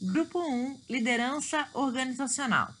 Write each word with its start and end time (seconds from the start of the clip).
Grupo 0.00 0.38
1, 0.38 0.78
liderança 0.88 1.68
organizacional. 1.74 2.72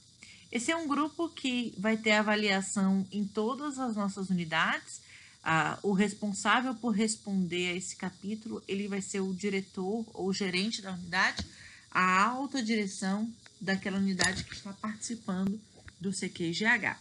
Esse 0.52 0.70
é 0.70 0.76
um 0.76 0.86
grupo 0.86 1.28
que 1.28 1.74
vai 1.76 1.96
ter 1.96 2.12
avaliação 2.12 3.04
em 3.10 3.24
todas 3.24 3.76
as 3.76 3.96
nossas 3.96 4.30
unidades. 4.30 5.00
Ah, 5.42 5.76
o 5.82 5.92
responsável 5.92 6.76
por 6.76 6.90
responder 6.90 7.70
a 7.72 7.74
esse 7.74 7.96
capítulo, 7.96 8.62
ele 8.68 8.86
vai 8.86 9.02
ser 9.02 9.18
o 9.18 9.34
diretor 9.34 10.06
ou 10.14 10.32
gerente 10.32 10.80
da 10.80 10.92
unidade, 10.92 11.44
a 11.90 12.22
alta 12.22 12.62
direção 12.62 13.28
daquela 13.60 13.98
unidade 13.98 14.44
que 14.44 14.54
está 14.54 14.72
participando 14.74 15.60
do 16.00 16.12
CQGH. 16.12 16.96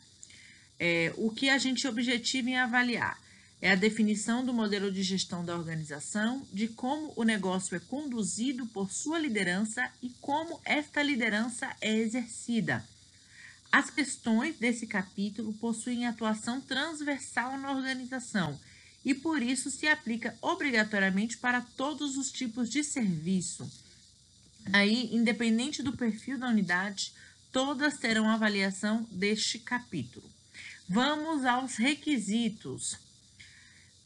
É, 0.79 1.13
o 1.15 1.29
que 1.29 1.47
a 1.47 1.59
gente 1.59 1.87
objetiva 1.87 2.49
em 2.49 2.57
avaliar 2.57 3.19
é 3.61 3.71
a 3.71 3.75
definição 3.75 4.45
do 4.45 4.53
modelo 4.53 4.91
de 4.91 5.01
gestão 5.01 5.43
da 5.43 5.55
organização, 5.55 6.45
de 6.53 6.67
como 6.67 7.11
o 7.15 7.23
negócio 7.23 7.75
é 7.75 7.79
conduzido 7.79 8.67
por 8.67 8.91
sua 8.91 9.17
liderança 9.17 9.89
e 10.01 10.09
como 10.21 10.61
esta 10.63 11.01
liderança 11.01 11.75
é 11.81 11.91
exercida. 11.97 12.85
As 13.71 13.89
questões 13.89 14.57
desse 14.57 14.85
capítulo 14.87 15.53
possuem 15.53 16.05
atuação 16.05 16.61
transversal 16.61 17.57
na 17.57 17.71
organização 17.71 18.57
e 19.03 19.13
por 19.13 19.41
isso 19.41 19.71
se 19.71 19.87
aplica 19.87 20.37
obrigatoriamente 20.41 21.37
para 21.37 21.61
todos 21.61 22.15
os 22.17 22.31
tipos 22.31 22.69
de 22.69 22.83
serviço. 22.83 23.69
Aí, 24.71 25.15
independente 25.15 25.81
do 25.81 25.95
perfil 25.95 26.37
da 26.37 26.47
unidade, 26.47 27.13
todas 27.51 27.97
terão 27.97 28.29
avaliação 28.29 29.07
deste 29.11 29.59
capítulo. 29.59 30.29
Vamos 30.87 31.45
aos 31.45 31.75
requisitos. 31.75 33.06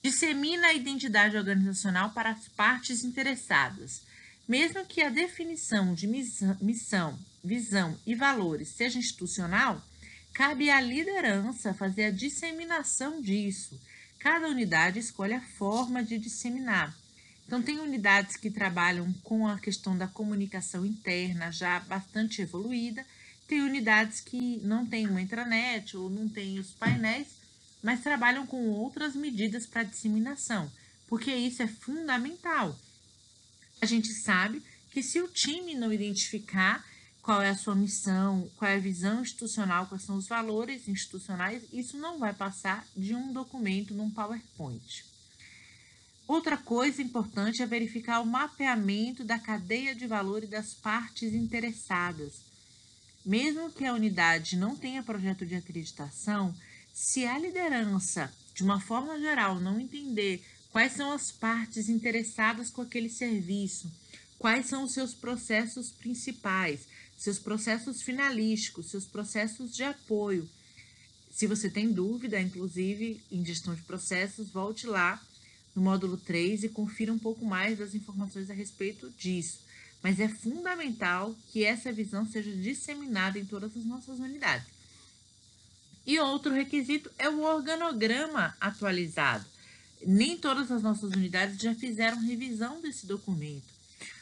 Dissemina 0.04 0.68
a 0.68 0.74
identidade 0.74 1.38
organizacional 1.38 2.10
para 2.10 2.32
as 2.32 2.48
partes 2.48 3.04
interessadas. 3.04 4.02
Mesmo 4.48 4.84
que 4.86 5.02
a 5.02 5.10
definição 5.10 5.94
de 5.94 6.08
missão, 6.08 7.20
visão 7.44 7.98
e 8.06 8.16
valores 8.16 8.70
seja 8.70 8.98
institucional, 8.98 9.82
cabe 10.34 10.70
à 10.72 10.82
liderança 10.82 11.74
fazer 11.74 12.06
a 12.06 12.12
disseminação 12.12 13.22
disso. 13.22 13.80
Cada 14.18 14.48
unidade 14.48 14.98
escolhe 15.00 15.34
a 15.34 15.42
forma 15.42 16.04
de 16.04 16.18
disseminar. 16.18 16.96
Então, 17.46 17.62
tem 17.62 17.80
unidades 17.80 18.38
que 18.38 18.50
trabalham 18.50 19.14
com 19.24 19.48
a 19.48 19.60
questão 19.60 19.98
da 19.98 20.08
comunicação 20.08 20.86
interna 20.86 21.52
já 21.52 21.80
bastante 21.82 22.42
evoluída, 22.42 23.06
tem 23.48 23.62
unidades 23.62 24.22
que 24.22 24.62
não 24.64 24.86
têm 24.86 25.08
uma 25.08 25.22
intranet 25.22 25.98
ou 25.98 26.10
não 26.10 26.30
têm 26.30 26.58
os 26.58 26.72
painéis, 26.72 27.41
mas 27.82 28.02
trabalham 28.02 28.46
com 28.46 28.70
outras 28.70 29.16
medidas 29.16 29.66
para 29.66 29.84
disseminação, 29.84 30.72
porque 31.08 31.34
isso 31.34 31.62
é 31.64 31.68
fundamental. 31.68 32.78
A 33.82 33.86
gente 33.86 34.14
sabe 34.14 34.62
que 34.92 35.02
se 35.02 35.22
o 35.22 35.28
time 35.28 35.74
não 35.74 35.92
identificar 35.92 36.86
qual 37.22 37.42
é 37.42 37.50
a 37.50 37.56
sua 37.56 37.76
missão, 37.76 38.50
qual 38.58 38.70
é 38.70 38.76
a 38.76 38.80
visão 38.80 39.22
institucional, 39.22 39.86
quais 39.88 40.04
são 40.04 40.18
os 40.18 40.28
valores 40.28 40.88
institucionais, 40.88 41.64
isso 41.72 41.98
não 41.98 42.18
vai 42.18 42.34
passar 42.34 42.86
de 42.96 43.14
um 43.14 43.32
documento 43.32 43.94
num 43.94 44.10
PowerPoint. 44.10 45.06
Outra 46.28 46.58
coisa 46.58 47.02
importante 47.02 47.62
é 47.62 47.66
verificar 47.66 48.22
o 48.22 48.26
mapeamento 48.26 49.24
da 49.24 49.38
cadeia 49.38 49.94
de 49.94 50.08
valor 50.08 50.44
e 50.44 50.48
das 50.48 50.74
partes 50.74 51.34
interessadas. 51.34 52.42
Mesmo 53.26 53.72
que 53.72 53.86
a 53.86 53.94
unidade 53.94 54.56
não 54.56 54.76
tenha 54.76 55.04
projeto 55.04 55.46
de 55.46 55.56
acreditação, 55.56 56.56
se 56.94 57.26
a 57.26 57.38
liderança, 57.38 58.32
de 58.54 58.64
uma 58.64 58.80
forma 58.80 59.20
geral, 59.20 59.60
não 59.60 59.80
entender 59.80 60.44
quais 60.72 60.94
são 60.94 61.12
as 61.12 61.32
partes 61.32 61.90
interessadas 61.90 62.70
com 62.70 62.82
aquele 62.82 63.10
serviço, 63.10 63.92
quais 64.38 64.66
são 64.66 64.84
os 64.84 64.94
seus 64.94 65.14
processos 65.14 65.92
principais, 65.92 66.82
seus 67.18 67.38
processos 67.38 68.02
finalísticos, 68.02 68.90
seus 68.90 69.06
processos 69.06 69.76
de 69.76 69.84
apoio. 69.84 70.50
Se 71.32 71.48
você 71.48 71.70
tem 71.70 71.92
dúvida, 71.92 72.42
inclusive 72.42 73.22
em 73.32 73.46
gestão 73.46 73.76
de 73.76 73.82
processos, 73.84 74.50
volte 74.50 74.88
lá 74.88 75.22
no 75.76 75.82
módulo 75.82 76.18
3 76.18 76.64
e 76.64 76.70
confira 76.70 77.14
um 77.14 77.20
pouco 77.20 77.46
mais 77.46 77.78
das 77.78 77.96
informações 77.96 78.50
a 78.50 78.54
respeito 78.54 79.10
disso. 79.12 79.60
Mas 80.02 80.20
é 80.20 80.28
fundamental 80.28 81.36
que 81.52 81.64
essa 81.64 81.92
visão 81.92 82.26
seja 82.26 82.52
disseminada 82.52 83.38
em 83.38 83.46
todas 83.46 83.78
as 83.78 83.86
nossas 83.86 84.20
unidades. 84.20 84.71
E 86.06 86.20
outro 86.20 86.54
requisito 86.54 87.12
é 87.18 87.30
o 87.30 87.42
organograma 87.42 88.56
atualizado. 88.60 89.46
Nem 90.06 90.38
todas 90.38 90.72
as 90.72 90.82
nossas 90.82 91.12
unidades 91.12 91.58
já 91.58 91.76
fizeram 91.76 92.20
revisão 92.20 92.82
desse 92.82 93.06
documento. 93.06 93.72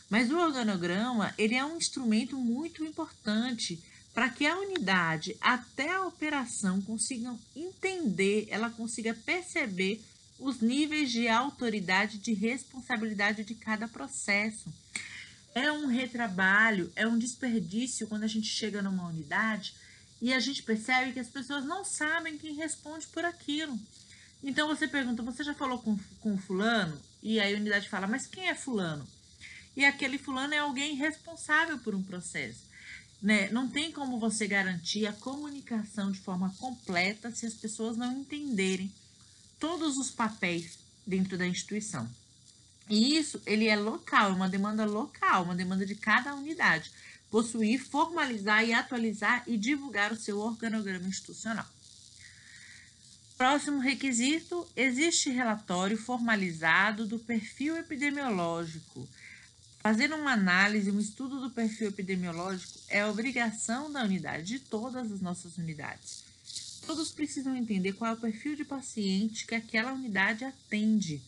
Mas 0.09 0.31
o 0.31 0.37
organograma, 0.37 1.33
ele 1.37 1.55
é 1.55 1.63
um 1.63 1.77
instrumento 1.77 2.35
muito 2.35 2.83
importante 2.83 3.79
para 4.13 4.29
que 4.29 4.45
a 4.45 4.57
unidade, 4.57 5.37
até 5.39 5.93
a 5.93 6.05
operação, 6.05 6.81
consigam 6.81 7.39
entender, 7.55 8.47
ela 8.49 8.69
consiga 8.69 9.13
perceber 9.13 10.01
os 10.39 10.59
níveis 10.61 11.11
de 11.11 11.27
autoridade, 11.27 12.17
de 12.17 12.33
responsabilidade 12.33 13.43
de 13.43 13.55
cada 13.55 13.87
processo. 13.87 14.73
É 15.53 15.71
um 15.71 15.85
retrabalho, 15.85 16.91
é 16.95 17.07
um 17.07 17.17
desperdício 17.17 18.07
quando 18.07 18.23
a 18.23 18.27
gente 18.27 18.47
chega 18.47 18.81
numa 18.81 19.07
unidade 19.07 19.73
e 20.21 20.33
a 20.33 20.39
gente 20.39 20.63
percebe 20.63 21.13
que 21.13 21.19
as 21.19 21.29
pessoas 21.29 21.63
não 21.65 21.83
sabem 21.85 22.37
quem 22.37 22.55
responde 22.55 23.07
por 23.07 23.23
aquilo. 23.23 23.77
Então 24.43 24.67
você 24.67 24.87
pergunta, 24.87 25.23
você 25.23 25.43
já 25.43 25.53
falou 25.53 25.79
com, 25.79 25.97
com 26.21 26.37
fulano? 26.37 26.99
E 27.21 27.39
aí 27.39 27.53
a 27.53 27.57
unidade 27.57 27.89
fala, 27.89 28.07
mas 28.07 28.27
quem 28.27 28.47
é 28.47 28.55
fulano? 28.55 29.07
E 29.75 29.85
aquele 29.85 30.17
fulano 30.17 30.53
é 30.53 30.59
alguém 30.59 30.95
responsável 30.95 31.77
por 31.79 31.95
um 31.95 32.03
processo. 32.03 32.69
Né? 33.21 33.49
Não 33.49 33.67
tem 33.67 33.91
como 33.91 34.19
você 34.19 34.47
garantir 34.47 35.05
a 35.05 35.13
comunicação 35.13 36.11
de 36.11 36.19
forma 36.19 36.53
completa 36.57 37.31
se 37.31 37.45
as 37.45 37.53
pessoas 37.53 37.97
não 37.97 38.11
entenderem 38.19 38.91
todos 39.59 39.97
os 39.97 40.09
papéis 40.09 40.79
dentro 41.05 41.37
da 41.37 41.45
instituição. 41.45 42.09
E 42.89 43.17
isso, 43.17 43.41
ele 43.45 43.67
é 43.67 43.75
local, 43.75 44.31
é 44.31 44.33
uma 44.33 44.49
demanda 44.49 44.85
local, 44.85 45.43
uma 45.43 45.55
demanda 45.55 45.85
de 45.85 45.95
cada 45.95 46.33
unidade. 46.33 46.91
Possuir, 47.29 47.79
formalizar 47.79 48.65
e 48.65 48.73
atualizar 48.73 49.43
e 49.45 49.57
divulgar 49.57 50.11
o 50.11 50.17
seu 50.17 50.39
organograma 50.39 51.07
institucional. 51.07 51.67
Próximo 53.37 53.79
requisito: 53.79 54.67
existe 54.75 55.29
relatório 55.29 55.97
formalizado 55.97 57.05
do 57.05 57.17
perfil 57.19 57.77
epidemiológico. 57.77 59.07
Fazer 59.79 60.11
uma 60.11 60.33
análise, 60.33 60.91
um 60.91 60.99
estudo 60.99 61.39
do 61.39 61.49
perfil 61.49 61.87
epidemiológico 61.87 62.79
é 62.89 63.05
obrigação 63.05 63.89
da 63.89 64.03
unidade, 64.03 64.43
de 64.43 64.59
todas 64.59 65.09
as 65.09 65.21
nossas 65.21 65.57
unidades. 65.57 66.25
Todos 66.85 67.11
precisam 67.11 67.55
entender 67.55 67.93
qual 67.93 68.11
é 68.11 68.13
o 68.13 68.19
perfil 68.19 68.57
de 68.57 68.65
paciente 68.65 69.45
que 69.45 69.55
aquela 69.55 69.93
unidade 69.93 70.43
atende. 70.43 71.21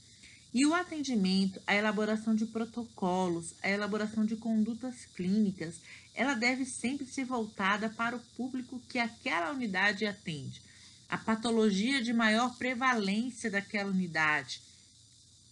E 0.54 0.66
o 0.66 0.74
atendimento, 0.74 1.62
a 1.66 1.74
elaboração 1.74 2.36
de 2.36 2.46
protocolos, 2.46 3.54
a 3.64 3.70
elaboração 3.70 4.26
de 4.26 4.36
condutas 4.36 5.06
clínicas, 5.16 5.76
ela 6.14 6.34
deve 6.34 6.66
sempre 6.66 7.06
ser 7.06 7.24
voltada 7.24 7.90
para 7.90 8.18
o 8.18 8.22
público 8.36 8.82
que 8.90 9.00
aquela 9.00 9.52
unidade 9.52 10.06
atende. 10.06 10.62
A 11.08 11.18
patologia 11.18 12.02
de 12.02 12.12
maior 12.12 12.58
prevalência 12.58 13.50
daquela 13.50 13.92
unidade. 13.92 14.62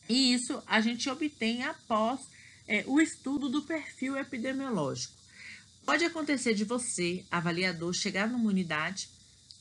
E 0.10 0.34
isso 0.34 0.62
a 0.68 0.82
gente 0.82 1.10
obtém 1.10 1.64
após 1.64 2.20
é, 2.68 2.84
o 2.86 3.00
estudo 3.00 3.48
do 3.48 3.62
perfil 3.62 4.18
epidemiológico. 4.18 5.14
Pode 5.86 6.04
acontecer 6.04 6.54
de 6.54 6.66
você, 6.66 7.26
avaliador, 7.32 7.94
chegar 7.94 8.28
numa 8.28 8.50
unidade 8.50 9.10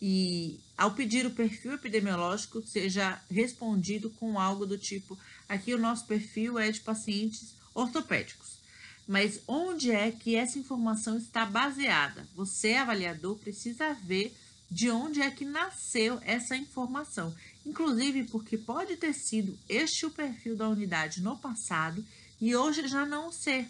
e 0.01 0.61
ao 0.77 0.93
pedir 0.93 1.27
o 1.27 1.31
perfil 1.31 1.73
epidemiológico 1.73 2.63
seja 2.67 3.21
respondido 3.31 4.11
com 4.11 4.39
algo 4.39 4.65
do 4.65 4.79
tipo: 4.79 5.19
aqui 5.49 5.75
o 5.75 5.79
nosso 5.79 6.07
perfil 6.07 6.59
é 6.59 6.71
de 6.71 6.81
pacientes 6.81 7.55
ortopédicos. 7.75 8.59
Mas 9.07 9.41
onde 9.49 9.91
é 9.91 10.11
que 10.11 10.37
essa 10.37 10.59
informação 10.59 11.17
está 11.17 11.47
baseada? 11.47 12.29
Você, 12.37 12.75
avaliador, 12.75 13.37
precisa 13.37 13.95
ver 13.95 14.37
de 14.71 14.91
onde 14.91 15.23
é 15.23 15.31
que 15.31 15.47
nasceu 15.47 16.21
essa 16.25 16.55
informação. 16.55 17.35
Inclusive 17.65 18.25
porque 18.25 18.59
pode 18.59 18.97
ter 18.97 19.15
sido 19.15 19.59
este 19.69 20.05
o 20.05 20.11
perfil 20.11 20.55
da 20.57 20.69
unidade 20.69 21.23
no 21.23 21.39
passado 21.39 22.05
e 22.41 22.55
hoje 22.55 22.87
já 22.87 23.07
não 23.07 23.33
ser. 23.33 23.67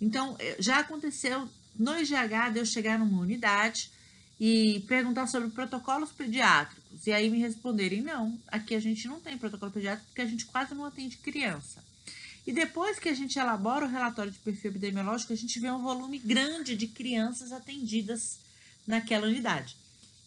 Então, 0.00 0.36
eh, 0.38 0.56
já 0.58 0.78
aconteceu 0.78 1.48
no 1.76 1.98
IGH 1.98 2.50
de 2.52 2.58
eu 2.60 2.66
chegar 2.66 2.98
numa 2.98 3.20
unidade 3.20 3.90
e 4.44 4.80
perguntar 4.88 5.28
sobre 5.28 5.50
protocolos 5.50 6.10
pediátricos. 6.10 7.06
E 7.06 7.12
aí 7.12 7.30
me 7.30 7.38
responderem: 7.38 8.02
não, 8.02 8.36
aqui 8.48 8.74
a 8.74 8.80
gente 8.80 9.06
não 9.06 9.20
tem 9.20 9.38
protocolo 9.38 9.70
pediátrico 9.70 10.08
porque 10.08 10.20
a 10.20 10.26
gente 10.26 10.46
quase 10.46 10.74
não 10.74 10.84
atende 10.84 11.16
criança. 11.18 11.80
E 12.44 12.52
depois 12.52 12.98
que 12.98 13.08
a 13.08 13.14
gente 13.14 13.38
elabora 13.38 13.86
o 13.86 13.88
relatório 13.88 14.32
de 14.32 14.38
perfil 14.40 14.72
epidemiológico, 14.72 15.32
a 15.32 15.36
gente 15.36 15.60
vê 15.60 15.70
um 15.70 15.80
volume 15.80 16.18
grande 16.18 16.74
de 16.74 16.88
crianças 16.88 17.52
atendidas 17.52 18.40
naquela 18.84 19.28
unidade. 19.28 19.76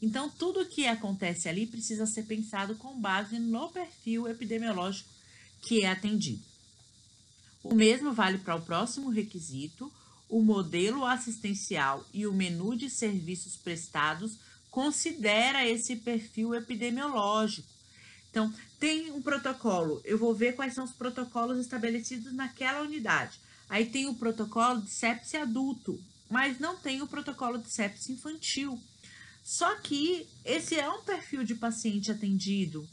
Então, 0.02 0.30
tudo 0.30 0.66
que 0.66 0.88
acontece 0.88 1.50
ali 1.50 1.68
precisa 1.68 2.06
ser 2.06 2.24
pensado 2.24 2.74
com 2.76 2.98
base 2.98 3.38
no 3.38 3.70
perfil 3.70 4.30
epidemiológico 4.30 5.10
que 5.62 5.82
é 5.82 5.92
atendido. 5.92 6.42
O 7.62 7.76
mesmo 7.76 8.14
vale 8.14 8.38
para 8.38 8.56
o 8.56 8.62
próximo 8.62 9.10
requisito, 9.10 9.92
o 10.30 10.42
modelo 10.42 11.06
assistencial 11.06 12.06
e 12.14 12.26
o 12.26 12.34
menu 12.34 12.76
de 12.76 12.90
serviços 12.90 13.56
prestados 13.56 14.38
considera 14.72 15.68
esse 15.68 15.96
perfil 15.96 16.54
epidemiológico. 16.54 17.68
Então, 18.30 18.54
tem 18.80 19.12
um 19.12 19.22
protocolo, 19.22 20.02
eu 20.04 20.18
vou 20.18 20.36
ver 20.36 20.56
quais 20.56 20.74
são 20.74 20.84
os 20.84 20.92
protocolos 20.92 21.58
estabelecidos 21.58 22.34
naquela 22.34 22.82
unidade. 22.82 23.40
Aí 23.70 23.86
tem 23.86 24.08
o 24.08 24.16
protocolo 24.16 24.82
de 24.82 24.90
sepse 24.90 25.38
adulto, 25.38 25.98
mas 26.30 26.60
não 26.60 26.76
tem 26.76 27.02
o 27.02 27.08
protocolo 27.08 27.58
de 27.58 27.72
sepse 27.72 28.12
infantil. 28.12 28.80
Só 29.44 29.76
que 29.76 30.28
esse 30.44 30.76
é 30.76 30.90
um 30.90 31.04
perfil 31.04 31.44
de 31.44 31.56
paciente 31.56 32.12
atendido. 32.12 32.88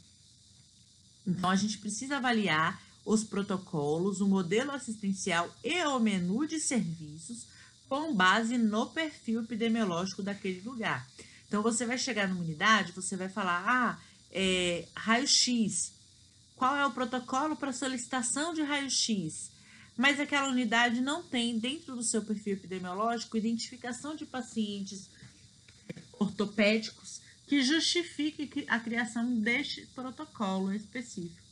Então, 1.27 1.49
a 1.49 1.55
gente 1.55 1.77
precisa 1.77 2.17
avaliar 2.17 2.81
os 3.05 3.23
protocolos, 3.23 4.21
o 4.21 4.27
modelo 4.27 4.71
assistencial 4.71 5.53
e 5.63 5.83
o 5.83 5.99
menu 5.99 6.47
de 6.47 6.59
serviços 6.59 7.45
com 7.89 8.13
base 8.13 8.57
no 8.57 8.87
perfil 8.87 9.43
epidemiológico 9.43 10.23
daquele 10.23 10.61
lugar. 10.61 11.07
Então, 11.47 11.61
você 11.61 11.85
vai 11.85 11.97
chegar 11.97 12.27
numa 12.27 12.41
unidade, 12.41 12.93
você 12.93 13.15
vai 13.15 13.29
falar, 13.29 13.63
ah, 13.67 13.99
é, 14.31 14.87
raio-x. 14.95 15.93
Qual 16.55 16.75
é 16.75 16.85
o 16.85 16.91
protocolo 16.91 17.55
para 17.55 17.71
solicitação 17.73 18.53
de 18.53 18.63
raio-x? 18.63 19.51
Mas 19.95 20.19
aquela 20.19 20.49
unidade 20.49 21.01
não 21.01 21.21
tem, 21.21 21.59
dentro 21.59 21.95
do 21.95 22.03
seu 22.03 22.23
perfil 22.23 22.53
epidemiológico, 22.53 23.37
identificação 23.37 24.15
de 24.15 24.25
pacientes 24.25 25.09
ortopédicos 26.13 27.21
que 27.45 27.61
justifique 27.61 28.65
a 28.67 28.79
criação 28.79 29.39
deste 29.39 29.85
protocolo 29.87 30.73
específico. 30.73 31.42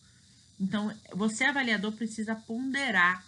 Então, 0.61 0.95
você, 1.11 1.45
avaliador, 1.45 1.91
precisa 1.93 2.35
ponderar 2.35 3.25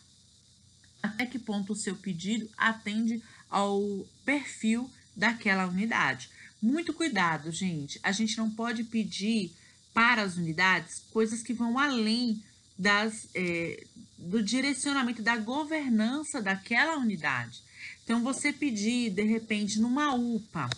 até 1.01 1.25
que 1.25 1.39
ponto 1.39 1.74
o 1.74 1.75
seu 1.75 1.95
pedido 1.95 2.47
atende 2.56 3.21
ao 3.50 3.81
perfil 4.24 4.89
daquela 5.15 5.65
unidade. 5.65 6.30
Muito 6.62 6.94
cuidado, 6.94 7.51
gente. 7.51 8.00
A 8.03 8.12
gente 8.12 8.38
não 8.38 8.51
pode 8.51 8.83
pedir 8.83 9.51
para 9.94 10.21
as 10.21 10.38
unidades 10.38 11.00
coisas 11.12 11.41
que 11.41 11.53
vão 11.53 11.77
além 11.77 12.41
das, 12.77 13.27
é, 13.33 13.83
do 14.18 14.41
direcionamento 14.41 15.21
da 15.21 15.35
governança 15.35 16.39
daquela 16.39 16.97
unidade. 16.97 17.63
Então, 18.03 18.24
você 18.24 18.53
pedir, 18.53 19.09
de 19.09 19.24
repente, 19.24 19.80
numa 19.80 20.13
UPA, 20.13 20.69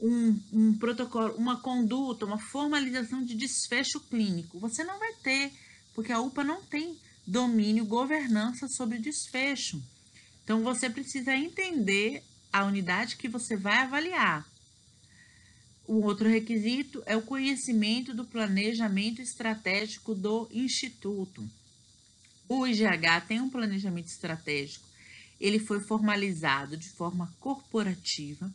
um, 0.00 0.40
um 0.52 0.74
protocolo, 0.78 1.34
uma 1.34 1.60
conduta, 1.60 2.24
uma 2.24 2.38
formalização 2.38 3.24
de 3.24 3.34
desfecho 3.34 4.00
clínico, 4.00 4.58
você 4.58 4.82
não 4.84 4.98
vai 4.98 5.12
ter 5.22 5.52
porque 5.94 6.12
a 6.12 6.20
UPA 6.20 6.44
não 6.44 6.62
tem 6.62 6.96
domínio, 7.26 7.84
governança 7.84 8.68
sobre 8.68 8.98
desfecho. 8.98 9.82
Então, 10.44 10.62
você 10.62 10.90
precisa 10.90 11.36
entender 11.36 12.22
a 12.52 12.64
unidade 12.64 13.16
que 13.16 13.28
você 13.28 13.56
vai 13.56 13.78
avaliar. 13.78 14.46
O 15.86 16.02
outro 16.02 16.28
requisito 16.28 17.02
é 17.06 17.16
o 17.16 17.22
conhecimento 17.22 18.14
do 18.14 18.24
planejamento 18.24 19.20
estratégico 19.20 20.14
do 20.14 20.48
Instituto. 20.52 21.48
O 22.48 22.66
IGH 22.66 23.26
tem 23.26 23.40
um 23.40 23.50
planejamento 23.50 24.06
estratégico. 24.06 24.86
Ele 25.40 25.58
foi 25.58 25.80
formalizado 25.80 26.76
de 26.76 26.88
forma 26.90 27.32
corporativa 27.40 28.52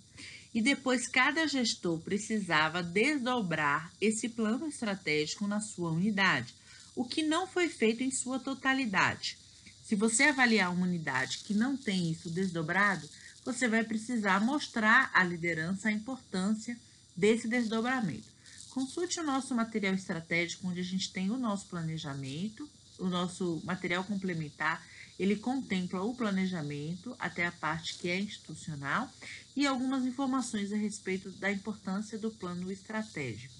e 0.54 0.62
depois 0.62 1.07
cada 1.07 1.48
gestor 1.48 2.00
precisava 2.00 2.81
desdobrar 2.81 3.92
esse 4.00 4.30
plano 4.30 4.68
estratégico 4.68 5.45
na 5.48 5.60
sua 5.60 5.92
unidade 5.92 6.54
o 6.97 7.05
que 7.05 7.21
não 7.21 7.45
foi 7.45 7.69
feito 7.69 8.01
em 8.01 8.09
sua 8.09 8.39
totalidade. 8.39 9.38
Se 9.85 9.95
você 9.95 10.23
avaliar 10.23 10.73
uma 10.73 10.88
unidade 10.88 11.39
que 11.45 11.53
não 11.53 11.77
tem 11.77 12.11
isso 12.11 12.27
desdobrado, 12.27 13.07
você 13.45 13.67
vai 13.67 13.83
precisar 13.83 14.44
mostrar 14.44 15.11
à 15.13 15.23
liderança 15.23 15.89
a 15.89 15.91
importância 15.91 16.75
desse 17.15 17.47
desdobramento. 17.47 18.27
Consulte 18.71 19.19
o 19.19 19.23
nosso 19.23 19.53
material 19.53 19.94
estratégico, 19.94 20.67
onde 20.67 20.79
a 20.79 20.83
gente 20.83 21.13
tem 21.13 21.29
o 21.29 21.38
nosso 21.38 21.67
planejamento, 21.67 22.67
o 22.97 23.05
nosso 23.05 23.61
material 23.63 24.03
complementar, 24.03 24.83
ele 25.19 25.35
contempla 25.35 26.01
o 26.01 26.15
planejamento 26.15 27.15
até 27.19 27.45
a 27.45 27.51
parte 27.51 27.95
que 27.95 28.09
é 28.09 28.19
institucional 28.19 29.07
e 29.55 29.67
algumas 29.67 30.03
informações 30.03 30.73
a 30.73 30.75
respeito 30.75 31.29
da 31.31 31.51
importância 31.51 32.17
do 32.17 32.31
plano 32.31 32.71
estratégico. 32.71 33.56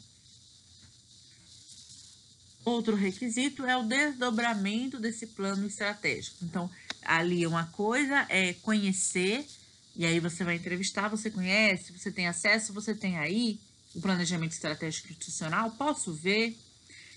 Outro 2.68 2.98
requisito 2.98 3.66
é 3.66 3.78
o 3.78 3.84
desdobramento 3.84 5.00
desse 5.00 5.25
plano 5.25 5.66
estratégico. 5.66 6.44
Então, 6.44 6.69
ali 7.02 7.48
uma 7.48 7.68
coisa 7.68 8.25
é 8.28 8.52
conhecer, 8.56 9.48
e 9.96 10.06
aí 10.06 10.19
você 10.19 10.44
vai 10.44 10.58
entrevistar, 10.58 11.08
você 11.08 11.31
conhece, 11.31 11.94
você 11.94 12.12
tem 12.12 12.28
acesso, 12.28 12.74
você 12.74 12.94
tem 12.94 13.18
aí 13.18 13.58
o 13.96 14.02
planejamento 14.02 14.52
estratégico 14.52 15.08
institucional, 15.08 15.72
posso 15.72 16.12
ver, 16.14 16.58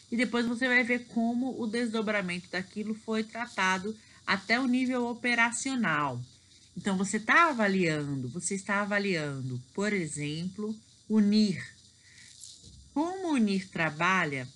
e 0.09 0.17
depois 0.17 0.47
você 0.47 0.69
vai 0.69 0.85
ver 0.85 1.07
como 1.07 1.61
o 1.61 1.67
desdobramento 1.67 2.49
daquilo 2.49 2.95
foi 2.95 3.25
tratado 3.25 3.99
até 4.25 4.61
o 4.61 4.69
nível 4.69 5.09
operacional. 5.09 6.23
Então, 6.77 6.97
você 6.97 7.17
está 7.17 7.49
avaliando, 7.49 8.29
você 8.29 8.55
está 8.55 8.83
avaliando, 8.83 9.61
por 9.75 9.93
exemplo, 9.93 10.79
o 11.09 11.19
NIR. 11.19 11.61
Como 12.95 13.33
o 13.33 13.37
NIR 13.37 13.69
trabalha, 13.69 14.47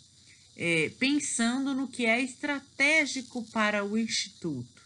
é, 0.56 0.90
pensando 0.98 1.74
no 1.74 1.88
que 1.88 2.06
é 2.06 2.20
estratégico 2.20 3.42
para 3.52 3.84
o 3.84 3.98
Instituto. 3.98 4.82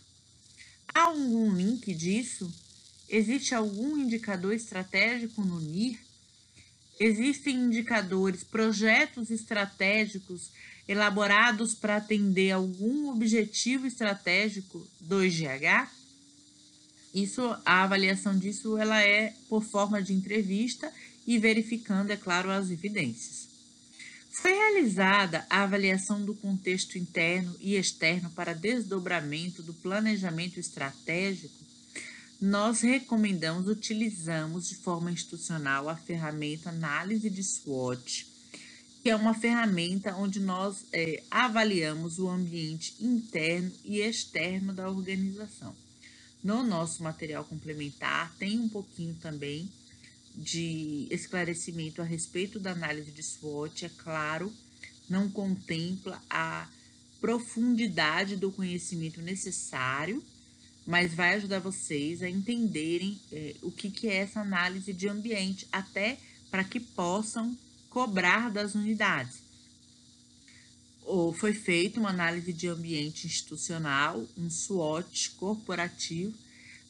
Há 0.95 1.03
algum 1.03 1.53
link 1.55 1.95
disso? 1.95 2.53
Existe 3.09 3.55
algum 3.55 3.97
indicador 3.99 4.55
estratégico 4.55 5.43
no 5.43 5.61
NIR? 5.61 5.99
Existem 7.01 7.55
indicadores, 7.55 8.43
projetos 8.43 9.31
estratégicos 9.31 10.51
elaborados 10.87 11.75
para 11.75 11.97
atender 11.97 12.51
algum 12.51 13.11
objetivo 13.11 13.87
estratégico 13.87 14.87
do 15.01 15.25
IGH? 15.25 15.89
Isso, 17.15 17.43
a 17.65 17.85
avaliação 17.85 18.37
disso, 18.39 18.77
ela 18.77 19.01
é 19.01 19.35
por 19.49 19.63
forma 19.63 20.03
de 20.03 20.13
entrevista 20.13 20.93
e 21.27 21.39
verificando, 21.39 22.11
é 22.11 22.17
claro, 22.17 22.51
as 22.51 22.71
evidências. 22.71 23.49
Foi 24.41 24.53
realizada 24.53 25.45
a 25.51 25.65
avaliação 25.65 26.25
do 26.25 26.33
contexto 26.33 26.97
interno 26.97 27.57
e 27.59 27.75
externo 27.75 28.31
para 28.31 28.55
desdobramento 28.55 29.65
do 29.65 29.75
planejamento 29.75 30.61
estratégico. 30.61 31.57
Nós 32.41 32.81
recomendamos, 32.83 33.67
utilizamos 33.67 34.69
de 34.69 34.77
forma 34.77 35.11
institucional 35.11 35.89
a 35.89 35.97
ferramenta 35.97 36.69
análise 36.69 37.29
de 37.29 37.43
SWOT, 37.43 38.29
que 39.03 39.11
é 39.11 39.17
uma 39.17 39.35
ferramenta 39.35 40.15
onde 40.15 40.39
nós 40.39 40.85
é, 40.93 41.21
avaliamos 41.29 42.21
o 42.21 42.29
ambiente 42.29 42.95
interno 43.01 43.73
e 43.85 43.99
externo 43.99 44.73
da 44.73 44.89
organização. 44.89 45.75
No 46.45 46.63
nosso 46.63 47.03
material 47.03 47.45
complementar 47.45 48.33
tem 48.39 48.61
um 48.61 48.69
pouquinho 48.69 49.17
também 49.21 49.69
de 50.35 51.09
esclarecimento 51.11 52.01
a 52.01 52.05
respeito 52.05 52.59
da 52.59 52.73
análise 52.73 53.11
de 53.11 53.23
SWOT, 53.23 53.85
é 53.85 53.91
claro, 53.99 54.53
não 55.09 55.31
contempla 55.31 56.23
a 56.29 56.69
profundidade 57.21 58.37
do 58.37 58.53
conhecimento 58.53 59.21
necessário, 59.21 60.23
mas 60.87 61.13
vai 61.13 61.35
ajudar 61.35 61.59
vocês 61.59 62.23
a 62.23 62.31
entenderem 62.31 63.21
é, 63.31 63.55
o 63.63 63.71
que, 63.71 63.91
que 63.91 64.09
é 64.09 64.17
essa 64.17 64.41
análise 64.41 64.93
de 64.93 65.09
ambiente, 65.09 65.67
até 65.71 66.19
para 66.51 66.65
que 66.65 66.81
possam 66.81 67.57
cobrar 67.91 68.51
das 68.51 68.75
unidades. 68.75 69.43
Ou 71.05 71.33
foi 71.33 71.53
feita 71.53 71.99
uma 71.99 72.11
análise 72.11 72.53
de 72.53 72.69
ambiente 72.69 73.27
institucional, 73.27 74.27
um 74.37 74.49
SWOT 74.49 75.31
corporativo, 75.33 76.35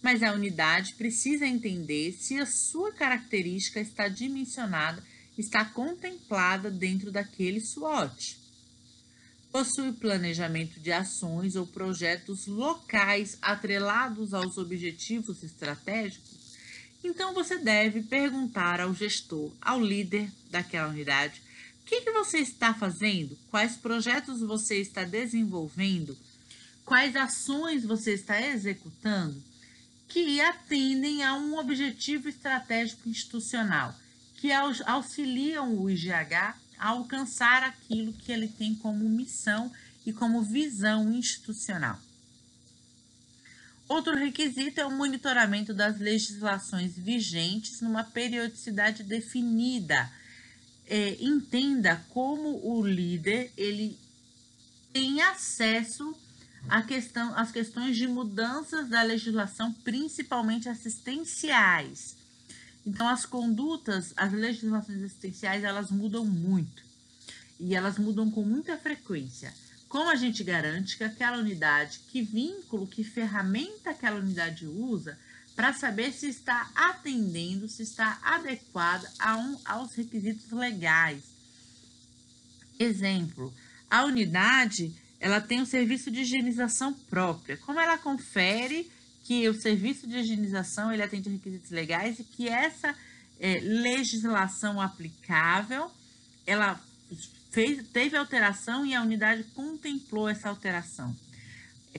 mas 0.03 0.23
a 0.23 0.33
unidade 0.33 0.95
precisa 0.95 1.47
entender 1.47 2.13
se 2.13 2.39
a 2.39 2.47
sua 2.47 2.93
característica 2.93 3.81
está 3.81 4.09
dimensionada, 4.09 5.03
está 5.37 5.65
contemplada 5.65 6.71
dentro 6.71 7.11
daquele 7.11 7.61
SWOT. 7.61 8.39
Possui 9.51 9.93
planejamento 9.93 10.79
de 10.79 10.93
ações 10.93 11.57
ou 11.57 11.67
projetos 11.67 12.47
locais 12.47 13.39
atrelados 13.41 14.35
aos 14.35 14.59
objetivos 14.59 15.43
estratégicos? 15.43 16.39
Então 17.03 17.33
você 17.33 17.59
deve 17.59 18.03
perguntar 18.03 18.81
ao 18.81 18.95
gestor, 18.95 19.53
ao 19.61 19.81
líder 19.81 20.31
daquela 20.51 20.89
unidade, 20.89 21.41
o 21.83 21.87
que, 21.87 22.03
que 22.03 22.11
você 22.11 22.39
está 22.39 22.75
fazendo? 22.75 23.39
Quais 23.51 23.77
projetos 23.77 24.41
você 24.41 24.81
está 24.81 25.05
desenvolvendo? 25.05 26.17
Quais 26.85 27.17
ações 27.17 27.85
você 27.85 28.13
está 28.13 28.41
executando? 28.41 29.43
Que 30.09 30.41
atendem 30.41 31.23
a 31.23 31.35
um 31.35 31.59
objetivo 31.59 32.29
estratégico 32.29 33.09
institucional, 33.09 33.95
que 34.37 34.51
auxiliam 34.53 35.75
o 35.75 35.91
IGH 35.91 36.57
a 36.79 36.89
alcançar 36.89 37.63
aquilo 37.63 38.13
que 38.13 38.33
ele 38.33 38.49
tem 38.49 38.75
como 38.75 39.09
missão 39.09 39.71
e 40.07 40.13
como 40.13 40.43
visão 40.43 41.13
institucional. 41.13 42.01
Outro 43.89 44.15
requisito 44.15 44.81
é 44.81 44.87
o 44.87 44.91
monitoramento 44.91 45.73
das 45.73 45.99
legislações 45.99 46.97
vigentes 46.97 47.81
numa 47.81 48.05
periodicidade 48.05 49.03
definida. 49.03 50.11
É, 50.87 51.17
entenda 51.21 52.03
como 52.11 52.61
o 52.67 52.87
líder 52.87 53.53
ele 53.57 53.99
tem 54.93 55.21
acesso 55.21 56.15
questão, 56.83 57.37
às 57.37 57.51
questões 57.51 57.97
de 57.97 58.07
mudanças 58.07 58.89
da 58.89 59.03
legislação, 59.03 59.73
principalmente 59.73 60.69
assistenciais. 60.69 62.17
Então, 62.87 63.09
as 63.09 63.27
condutas, 63.27 64.13
as 64.17 64.33
legislações 64.33 65.03
assistenciais, 65.03 65.65
elas 65.65 65.91
mudam 65.91 66.25
muito 66.25 66.83
e 67.59 67.75
elas 67.75 67.99
mudam 67.99 68.31
com 68.31 68.43
muita 68.43 68.77
frequência. 68.77 69.53
Como 69.89 70.11
a 70.11 70.15
gente 70.15 70.45
garante 70.45 70.97
que 70.97 71.05
aquela 71.05 71.39
unidade, 71.39 72.01
que 72.11 72.23
vínculo, 72.23 72.87
que 72.87 73.03
ferramenta 73.03 73.91
aquela 73.91 74.21
unidade 74.21 74.67
usa 74.67 75.19
para 75.57 75.73
saber 75.73 76.13
se 76.13 76.29
está 76.29 76.71
atendendo, 76.75 77.69
se 77.69 77.83
está 77.83 78.19
adequada 78.23 79.11
a 79.19 79.37
um, 79.37 79.59
aos 79.65 79.95
requisitos 79.95 80.51
legais. 80.53 81.25
Exemplo, 82.79 83.53
a 83.91 84.05
unidade 84.05 84.95
ela 85.21 85.41
tem 85.41 85.61
um 85.61 85.67
serviço 85.67 86.11
de 86.11 86.21
higienização 86.21 86.93
própria. 86.93 87.57
Como 87.57 87.81
ela 87.81 87.99
confere 87.99 88.91
que 89.25 89.49
o 89.49 89.55
serviço 89.55 90.07
de 90.07 90.17
higienização 90.17 90.93
ele 90.93 91.03
atende 91.03 91.29
requisitos 91.29 91.71
legais 91.71 92.19
e 92.19 92.25
que 92.25 92.49
essa 92.49 92.95
é, 93.41 93.61
legislação 93.61 94.81
aplicável 94.81 95.91
ela 96.47 96.81
fez, 97.51 97.87
teve 97.89 98.17
alteração 98.17 98.87
e 98.87 98.95
a 98.95 99.03
unidade 99.03 99.45
contemplou 99.55 100.29
essa 100.29 100.49
alteração. 100.49 101.15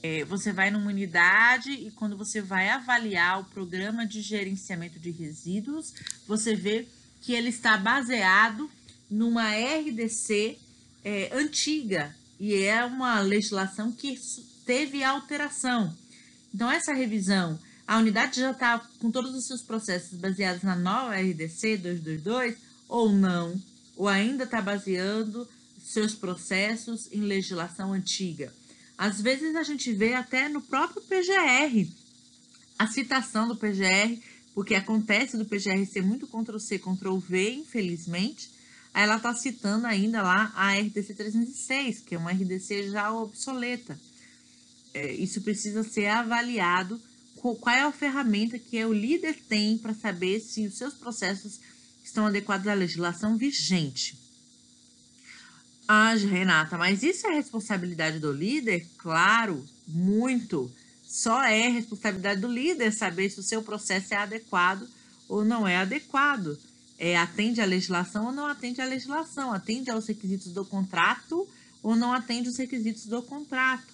É, 0.02 0.24
você 0.24 0.52
vai 0.52 0.70
numa 0.70 0.88
unidade 0.88 1.70
e 1.70 1.90
quando 1.90 2.16
você 2.16 2.40
vai 2.40 2.68
avaliar 2.70 3.40
o 3.40 3.44
programa 3.44 4.06
de 4.06 4.22
gerenciamento 4.22 4.98
de 4.98 5.10
resíduos, 5.10 5.92
você 6.26 6.54
vê 6.54 6.86
que 7.20 7.32
ele 7.32 7.50
está 7.50 7.76
baseado 7.76 8.70
numa 9.10 9.50
RDC 9.50 10.58
é, 11.04 11.30
antiga 11.36 12.14
e 12.40 12.54
é 12.54 12.84
uma 12.84 13.20
legislação 13.20 13.92
que 13.92 14.18
teve 14.66 15.04
alteração. 15.04 15.94
Então, 16.52 16.68
essa 16.68 16.92
revisão, 16.92 17.56
a 17.86 17.98
unidade 17.98 18.40
já 18.40 18.50
está 18.50 18.78
com 18.98 19.10
todos 19.10 19.34
os 19.34 19.46
seus 19.46 19.62
processos 19.62 20.18
baseados 20.18 20.62
na 20.62 20.74
nova 20.74 21.14
RDC 21.14 21.76
222 21.76 22.56
ou 22.88 23.12
não? 23.12 23.60
ou 24.00 24.08
ainda 24.08 24.44
está 24.44 24.62
baseando 24.62 25.46
seus 25.84 26.14
processos 26.14 27.06
em 27.12 27.20
legislação 27.20 27.92
antiga. 27.92 28.50
Às 28.96 29.20
vezes 29.20 29.54
a 29.54 29.62
gente 29.62 29.92
vê 29.92 30.14
até 30.14 30.48
no 30.48 30.62
próprio 30.62 31.02
PGR 31.02 31.86
a 32.78 32.86
citação 32.86 33.46
do 33.46 33.54
PGR, 33.54 34.18
porque 34.54 34.74
acontece 34.74 35.36
do 35.36 35.44
PGR 35.44 35.84
ser 35.84 36.02
muito 36.02 36.26
Ctrl-C, 36.26 36.78
Ctrl-V, 36.78 37.50
infelizmente, 37.50 38.50
aí 38.92 39.04
ela 39.04 39.16
está 39.16 39.34
citando 39.34 39.86
ainda 39.86 40.22
lá 40.22 40.52
a 40.54 40.74
RDC 40.74 41.14
306, 41.14 42.00
que 42.00 42.14
é 42.14 42.18
uma 42.18 42.32
RDC 42.32 42.90
já 42.90 43.12
obsoleta. 43.12 43.98
É, 44.92 45.12
isso 45.12 45.40
precisa 45.42 45.82
ser 45.82 46.06
avaliado, 46.06 47.00
qual 47.36 47.74
é 47.74 47.82
a 47.82 47.92
ferramenta 47.92 48.58
que 48.58 48.84
o 48.84 48.92
líder 48.92 49.34
tem 49.48 49.78
para 49.78 49.94
saber 49.94 50.40
se 50.40 50.66
os 50.66 50.74
seus 50.74 50.94
processos 50.94 51.60
estão 52.04 52.26
adequados 52.26 52.66
à 52.66 52.74
legislação 52.74 53.36
vigente. 53.36 54.18
Ah, 55.86 56.14
Renata, 56.14 56.78
mas 56.78 57.02
isso 57.02 57.26
é 57.26 57.34
responsabilidade 57.34 58.18
do 58.18 58.32
líder? 58.32 58.86
Claro, 58.96 59.64
muito. 59.86 60.70
Só 61.02 61.42
é 61.42 61.68
responsabilidade 61.68 62.40
do 62.40 62.46
líder 62.46 62.92
saber 62.92 63.28
se 63.30 63.40
o 63.40 63.42
seu 63.42 63.62
processo 63.62 64.14
é 64.14 64.18
adequado 64.18 64.88
ou 65.28 65.44
não 65.44 65.66
é 65.66 65.76
adequado. 65.76 66.56
É, 67.02 67.16
atende 67.16 67.62
à 67.62 67.64
legislação 67.64 68.26
ou 68.26 68.32
não 68.32 68.46
atende 68.46 68.80
à 68.82 68.84
legislação, 68.84 69.54
atende 69.54 69.90
aos 69.90 70.06
requisitos 70.06 70.52
do 70.52 70.66
contrato 70.66 71.48
ou 71.82 71.96
não 71.96 72.12
atende 72.12 72.50
os 72.50 72.58
requisitos 72.58 73.06
do 73.06 73.22
contrato. 73.22 73.86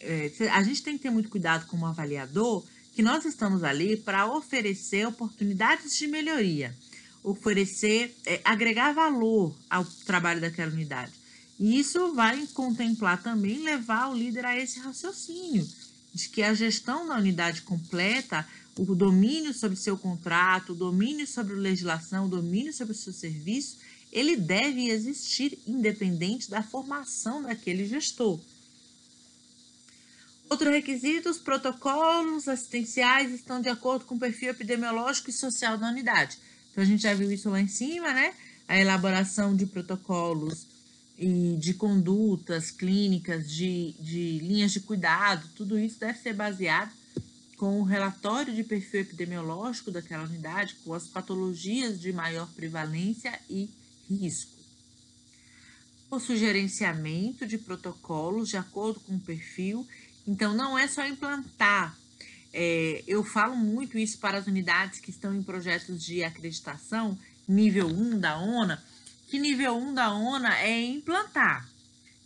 É, 0.00 0.30
a 0.52 0.62
gente 0.62 0.82
tem 0.82 0.96
que 0.96 1.02
ter 1.02 1.10
muito 1.10 1.28
cuidado 1.28 1.66
como 1.66 1.86
avaliador, 1.86 2.64
que 2.94 3.02
nós 3.02 3.24
estamos 3.24 3.64
ali 3.64 3.96
para 3.96 4.26
oferecer 4.32 5.06
oportunidades 5.08 5.98
de 5.98 6.06
melhoria 6.06 6.72
oferecer, 7.22 8.16
é, 8.24 8.40
agregar 8.44 8.92
valor 8.92 9.54
ao 9.68 9.84
trabalho 10.06 10.40
daquela 10.40 10.72
unidade. 10.72 11.12
E 11.58 11.78
isso 11.78 12.14
vai 12.14 12.46
contemplar 12.54 13.22
também 13.22 13.62
levar 13.62 14.08
o 14.08 14.14
líder 14.14 14.46
a 14.46 14.58
esse 14.58 14.80
raciocínio 14.80 15.66
de 16.12 16.28
que 16.28 16.42
a 16.42 16.54
gestão 16.54 17.06
da 17.06 17.16
unidade 17.16 17.62
completa, 17.62 18.46
o 18.88 18.94
domínio 18.94 19.52
sobre 19.52 19.76
seu 19.76 19.96
contrato, 19.98 20.72
o 20.72 20.74
domínio 20.74 21.26
sobre 21.26 21.54
a 21.54 21.58
legislação, 21.58 22.26
o 22.26 22.28
domínio 22.28 22.72
sobre 22.72 22.92
o 22.92 22.96
seu 22.96 23.12
serviço, 23.12 23.78
ele 24.10 24.36
deve 24.36 24.88
existir 24.88 25.58
independente 25.66 26.50
da 26.50 26.62
formação 26.62 27.42
daquele 27.42 27.86
gestor. 27.86 28.40
Outro 30.48 30.70
requisito, 30.70 31.28
os 31.28 31.38
protocolos 31.38 32.48
assistenciais 32.48 33.32
estão 33.32 33.60
de 33.60 33.68
acordo 33.68 34.04
com 34.04 34.16
o 34.16 34.18
perfil 34.18 34.50
epidemiológico 34.50 35.30
e 35.30 35.32
social 35.32 35.78
da 35.78 35.88
unidade. 35.88 36.38
Então, 36.72 36.82
a 36.82 36.86
gente 36.86 37.02
já 37.02 37.14
viu 37.14 37.30
isso 37.30 37.50
lá 37.50 37.60
em 37.60 37.68
cima, 37.68 38.12
né? 38.12 38.34
A 38.66 38.78
elaboração 38.78 39.54
de 39.54 39.66
protocolos 39.66 40.66
e 41.16 41.56
de 41.60 41.74
condutas 41.74 42.70
clínicas, 42.70 43.48
de, 43.48 43.94
de 44.00 44.38
linhas 44.38 44.72
de 44.72 44.80
cuidado, 44.80 45.46
tudo 45.54 45.78
isso 45.78 46.00
deve 46.00 46.18
ser 46.18 46.32
baseado 46.32 46.99
com 47.60 47.78
o 47.78 47.84
relatório 47.84 48.54
de 48.54 48.64
perfil 48.64 49.02
epidemiológico 49.02 49.90
daquela 49.90 50.24
unidade, 50.24 50.76
com 50.82 50.94
as 50.94 51.06
patologias 51.06 52.00
de 52.00 52.10
maior 52.10 52.48
prevalência 52.54 53.38
e 53.50 53.68
risco. 54.08 54.50
O 56.10 56.18
sugerenciamento 56.18 57.46
de 57.46 57.58
protocolos 57.58 58.48
de 58.48 58.56
acordo 58.56 58.98
com 59.00 59.14
o 59.14 59.20
perfil. 59.20 59.86
Então, 60.26 60.54
não 60.54 60.78
é 60.78 60.88
só 60.88 61.06
implantar 61.06 62.00
é, 62.52 63.04
eu 63.06 63.22
falo 63.22 63.56
muito 63.56 63.98
isso 63.98 64.18
para 64.18 64.38
as 64.38 64.46
unidades 64.46 64.98
que 64.98 65.10
estão 65.10 65.34
em 65.34 65.42
projetos 65.42 66.04
de 66.04 66.24
acreditação, 66.24 67.16
nível 67.46 67.86
1 67.86 68.18
da 68.18 68.38
ONA, 68.38 68.82
que 69.28 69.38
nível 69.38 69.76
1 69.76 69.94
da 69.94 70.12
ONA 70.12 70.58
é 70.58 70.80
implantar. 70.82 71.68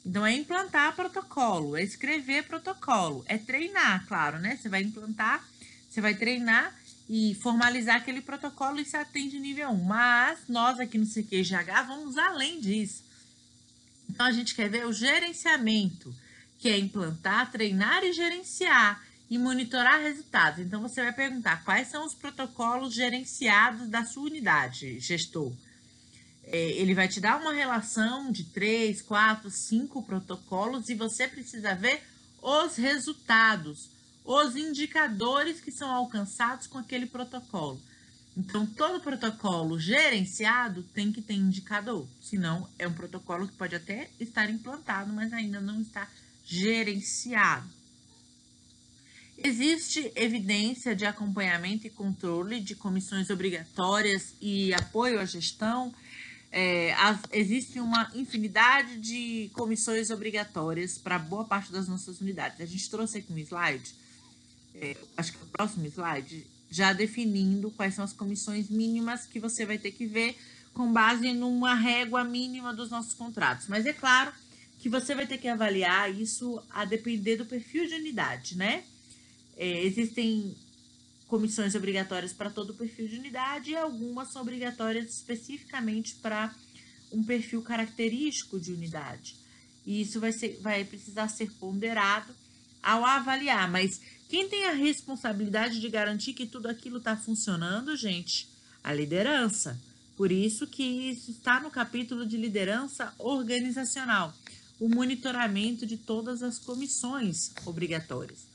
Então, 0.05 0.27
é 0.27 0.35
implantar 0.35 0.95
protocolo, 0.95 1.77
é 1.77 1.83
escrever 1.83 2.45
protocolo, 2.45 3.25
é 3.27 3.39
treinar, 3.39 4.07
claro, 4.07 4.39
né? 4.39 4.57
Você 4.57 4.69
vai 4.69 4.83
implantar, 4.83 5.43
você 5.89 6.01
vai 6.01 6.15
treinar 6.15 6.75
e 7.09 7.35
formalizar 7.37 7.97
aquele 7.97 8.21
protocolo 8.21 8.81
e 8.81 8.85
se 8.85 8.97
atende 8.97 9.39
nível 9.39 9.71
1. 9.71 9.85
Mas 9.85 10.41
nós 10.49 10.79
aqui 10.79 10.99
no 10.99 11.07
CQGH 11.07 11.87
vamos 11.87 12.19
além 12.19 12.61
disso. 12.61 13.03
Então, 14.11 14.27
a 14.27 14.33
gente 14.33 14.55
quer 14.55 14.69
ver 14.69 14.87
o 14.87 14.93
gerenciamento, 14.93 16.15
que 16.59 16.69
é 16.69 16.79
implantar, 16.79 17.51
treinar 17.51 18.05
e 18.05 18.13
gerenciar 18.13 19.03
e 19.31 19.39
monitorar 19.39 20.01
resultados. 20.01 20.61
Então, 20.61 20.83
você 20.83 21.03
vai 21.03 21.13
perguntar 21.13 21.65
quais 21.65 21.89
são 21.89 22.05
os 22.05 22.15
protocolos 22.15 22.93
gerenciados 22.95 23.89
da 23.89 24.05
sua 24.05 24.25
unidade, 24.25 25.01
gestor. 25.01 25.51
É, 26.47 26.71
ele 26.73 26.95
vai 26.95 27.09
te 27.09 27.21
dar 27.21 27.41
uma 27.41 27.53
relação 27.53 28.31
de 28.31 28.45
três, 28.45 29.01
quatro, 29.01 29.51
cinco 29.51 30.03
protocolos 30.03 30.89
e 30.89 30.95
você 30.95 31.27
precisa 31.27 31.75
ver 31.75 32.03
os 32.43 32.77
resultados, 32.77 33.89
os 34.25 34.55
indicadores 34.55 35.61
que 35.61 35.73
são 35.73 35.91
alcançados 35.91 36.67
com 36.67 36.79
aquele 36.79 37.07
protocolo. 37.07 37.81
Então, 38.37 38.67
todo 38.67 39.01
protocolo 39.01 39.79
gerenciado 39.79 40.83
tem 40.95 41.13
que 41.13 41.23
ter 41.23 41.35
indicador, 41.35 42.07
senão 42.21 42.69
é 42.79 42.87
um 42.87 42.93
protocolo 42.93 43.47
que 43.47 43.55
pode 43.55 43.77
até 43.77 44.11
estar 44.19 44.51
implantado, 44.51 45.13
mas 45.13 45.33
ainda 45.33 45.61
não 45.61 45.81
está 45.81 46.09
gerenciado. 46.45 47.69
Existe 49.39 50.13
evidência 50.15 50.95
de 50.95 51.05
acompanhamento 51.07 51.87
e 51.87 51.91
controle 51.91 52.61
de 52.61 52.75
comissões 52.75 53.31
obrigatórias 53.31 54.35
e 54.41 54.73
apoio 54.75 55.21
à 55.21 55.25
gestão. 55.25 55.93
É, 56.57 56.95
existe 57.33 57.81
uma 57.81 58.09
infinidade 58.15 58.97
de 59.01 59.51
comissões 59.55 60.11
obrigatórias 60.11 60.97
para 60.97 61.19
boa 61.19 61.45
parte 61.45 61.73
das 61.73 61.89
nossas 61.89 62.21
unidades. 62.21 62.61
A 62.61 62.65
gente 62.65 62.89
trouxe 62.89 63.19
aqui 63.19 63.33
um 63.33 63.39
slide, 63.39 63.93
é, 64.77 64.97
acho 65.17 65.33
que 65.33 65.39
é 65.39 65.43
o 65.43 65.47
próximo 65.49 65.85
slide, 65.87 66.47
já 66.71 66.93
definindo 66.93 67.73
quais 67.73 67.97
são 67.97 68.05
as 68.05 68.13
comissões 68.13 68.71
mínimas 68.71 69.27
que 69.27 69.41
você 69.41 69.67
vai 69.67 69.79
ter 69.79 69.91
que 69.91 70.07
ver 70.07 70.39
com 70.73 70.93
base 70.93 71.33
numa 71.33 71.75
régua 71.75 72.23
mínima 72.23 72.73
dos 72.73 72.89
nossos 72.89 73.15
contratos. 73.15 73.67
Mas 73.67 73.85
é 73.85 73.93
claro 73.93 74.33
que 74.79 74.89
você 74.89 75.13
vai 75.13 75.27
ter 75.27 75.39
que 75.39 75.49
avaliar 75.49 76.09
isso 76.15 76.63
a 76.71 76.85
depender 76.85 77.35
do 77.37 77.47
perfil 77.47 77.85
de 77.89 77.97
unidade, 77.97 78.57
né? 78.57 78.85
É, 79.57 79.83
existem 79.83 80.55
comissões 81.27 81.75
obrigatórias 81.75 82.33
para 82.33 82.51
todo 82.51 82.71
o 82.71 82.75
perfil 82.75 83.09
de 83.09 83.19
unidade 83.19 83.71
e 83.71 83.77
algumas 83.77 84.33
são 84.33 84.43
obrigatórias 84.43 85.07
especificamente 85.15 86.17
para 86.17 86.55
um 87.13 87.23
perfil 87.23 87.63
característico 87.63 88.59
de 88.59 88.73
unidade. 88.73 89.37
E 89.87 90.01
isso 90.01 90.21
vai, 90.21 90.33
ser, 90.33 90.59
vai 90.61 90.85
precisar 90.85 91.29
ser 91.29 91.51
ponderado 91.53 92.35
ao 92.83 93.05
avaliar, 93.05 93.71
mas 93.71 94.01
quem 94.29 94.49
tem 94.49 94.65
a 94.67 94.73
responsabilidade 94.73 95.81
de 95.81 95.89
garantir 95.89 96.33
que 96.33 96.47
tudo 96.47 96.67
aquilo 96.67 96.99
está 96.99 97.17
funcionando, 97.17 97.97
gente? 97.97 98.49
A 98.83 98.93
liderança. 98.93 99.81
Por 100.17 100.31
isso 100.31 100.67
que 100.67 100.83
isso 100.83 101.31
está 101.31 101.61
no 101.61 101.71
capítulo 101.71 102.27
de 102.27 102.37
liderança 102.37 103.13
organizacional, 103.19 104.35
o 104.79 104.89
monitoramento 104.89 105.87
de 105.87 105.97
todas 105.97 106.43
as 106.43 106.59
comissões 106.59 107.53
obrigatórias. 107.65 108.54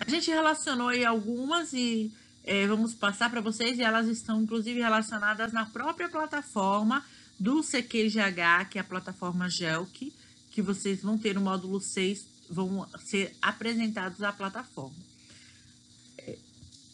A 0.00 0.10
gente 0.10 0.30
relacionou 0.30 0.88
aí 0.88 1.04
algumas 1.04 1.72
e 1.72 2.10
é, 2.44 2.66
vamos 2.66 2.94
passar 2.94 3.30
para 3.30 3.40
vocês 3.40 3.78
e 3.78 3.82
elas 3.82 4.08
estão 4.08 4.42
inclusive 4.42 4.80
relacionadas 4.80 5.52
na 5.52 5.66
própria 5.66 6.08
plataforma 6.08 7.04
do 7.38 7.62
CQGH, 7.62 8.68
que 8.70 8.78
é 8.78 8.80
a 8.80 8.84
plataforma 8.84 9.48
GELC, 9.48 10.12
que 10.50 10.62
vocês 10.62 11.02
vão 11.02 11.16
ter 11.16 11.34
no 11.34 11.42
módulo 11.42 11.80
6, 11.80 12.26
vão 12.50 12.88
ser 13.04 13.36
apresentados 13.40 14.22
à 14.22 14.32
plataforma. 14.32 14.96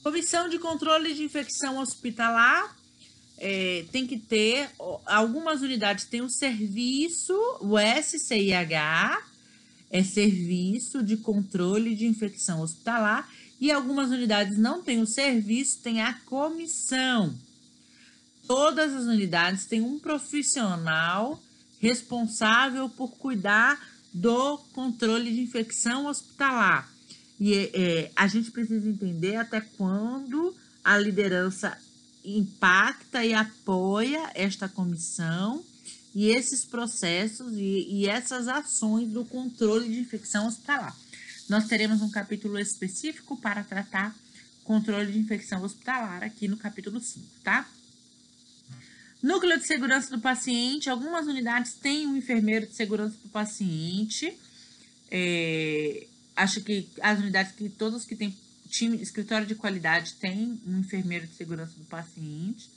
Comissão 0.03 0.49
de 0.49 0.59
controle 0.59 1.15
de 1.15 1.25
infecção 1.25 1.79
hospitalar, 1.79 2.77
é, 3.39 3.85
tem 3.91 4.07
que 4.07 4.19
ter, 4.19 4.71
algumas 5.05 5.63
unidades 5.63 6.05
têm 6.05 6.23
o 6.23 6.31
serviço, 6.31 7.35
o 7.61 7.77
SCIH, 7.77 9.19
é 9.91 10.03
Serviço 10.03 11.03
de 11.03 11.17
Controle 11.17 11.95
de 11.95 12.07
Infecção 12.07 12.61
Hospitalar, 12.61 13.29
e 13.61 13.71
algumas 13.71 14.11
unidades 14.11 14.59
não 14.59 14.83
têm 14.83 15.01
o 15.01 15.07
serviço, 15.07 15.79
tem 15.83 16.03
a 16.03 16.13
comissão. 16.13 17.35
Todas 18.47 18.95
as 18.95 19.05
unidades 19.05 19.67
têm 19.67 19.81
um 19.81 19.99
profissional 19.99 21.41
responsável 21.81 22.89
por 22.89 23.11
cuidar 23.13 23.81
do 24.13 24.59
controle 24.73 25.33
de 25.33 25.41
infecção 25.41 26.07
hospitalar. 26.07 26.91
E 27.39 27.71
é, 27.75 28.11
a 28.17 28.27
gente 28.27 28.51
precisa 28.51 28.89
entender 28.89 29.37
até 29.37 29.61
quando 29.61 30.55
a 30.83 30.97
liderança 30.97 31.77
impacta 32.25 33.25
e 33.25 33.35
apoia 33.35 34.31
esta 34.35 34.69
comissão 34.69 35.63
e 36.17 36.31
esses 36.31 36.65
processos 36.65 37.53
e, 37.59 37.89
e 37.91 38.09
essas 38.09 38.49
ações 38.49 39.11
do 39.11 39.23
controle 39.23 39.87
de 39.87 40.01
infecção 40.01 40.47
hospitalar. 40.47 40.97
Nós 41.47 41.67
teremos 41.67 42.01
um 42.01 42.11
capítulo 42.11 42.59
específico 42.59 43.37
para 43.37 43.63
tratar 43.63 44.17
controle 44.65 45.13
de 45.13 45.19
infecção 45.19 45.63
hospitalar 45.63 46.25
aqui 46.25 46.49
no 46.49 46.57
capítulo 46.57 47.01
5, 47.01 47.27
tá? 47.45 47.69
Núcleo 49.23 49.59
de 49.59 49.67
segurança 49.67 50.09
do 50.09 50.19
paciente. 50.19 50.89
Algumas 50.89 51.27
unidades 51.27 51.75
têm 51.75 52.07
um 52.07 52.17
enfermeiro 52.17 52.67
de 52.67 52.75
segurança 52.75 53.17
do 53.23 53.29
paciente. 53.29 54.39
É, 55.11 56.07
acho 56.35 56.63
que 56.63 56.89
as 57.03 57.19
unidades 57.19 57.53
que 57.53 57.69
todos 57.69 58.07
que 58.07 58.17
têm 58.17 58.35
time, 58.71 58.97
escritório 59.03 59.47
de 59.47 59.55
qualidade 59.55 60.15
têm 60.15 60.59
um 60.67 60.79
enfermeiro 60.79 61.27
de 61.27 61.35
segurança 61.35 61.75
do 61.77 61.85
paciente. 61.85 62.71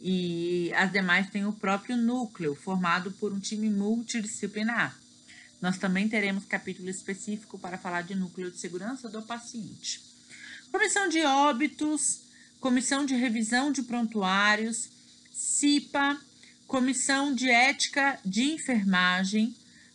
E 0.00 0.72
as 0.74 0.92
demais 0.92 1.30
têm 1.30 1.46
o 1.46 1.52
próprio 1.52 1.96
núcleo, 1.96 2.54
formado 2.54 3.10
por 3.12 3.32
um 3.32 3.40
time 3.40 3.70
multidisciplinar. 3.70 4.98
Nós 5.60 5.78
também 5.78 6.08
teremos 6.08 6.44
capítulo 6.44 6.90
específico 6.90 7.58
para 7.58 7.78
falar 7.78 8.02
de 8.02 8.14
núcleo 8.14 8.50
de 8.50 8.58
segurança 8.58 9.08
do 9.08 9.22
paciente. 9.22 10.02
Comissão 10.70 11.08
de 11.08 11.22
óbitos, 11.22 12.20
comissão 12.60 13.06
de 13.06 13.14
revisão 13.14 13.72
de 13.72 13.82
prontuários, 13.82 14.88
CIPA, 15.32 16.20
comissão 16.66 17.34
de 17.34 17.48
ética 17.48 18.18
de 18.24 18.42
enfermagem, 18.52 19.54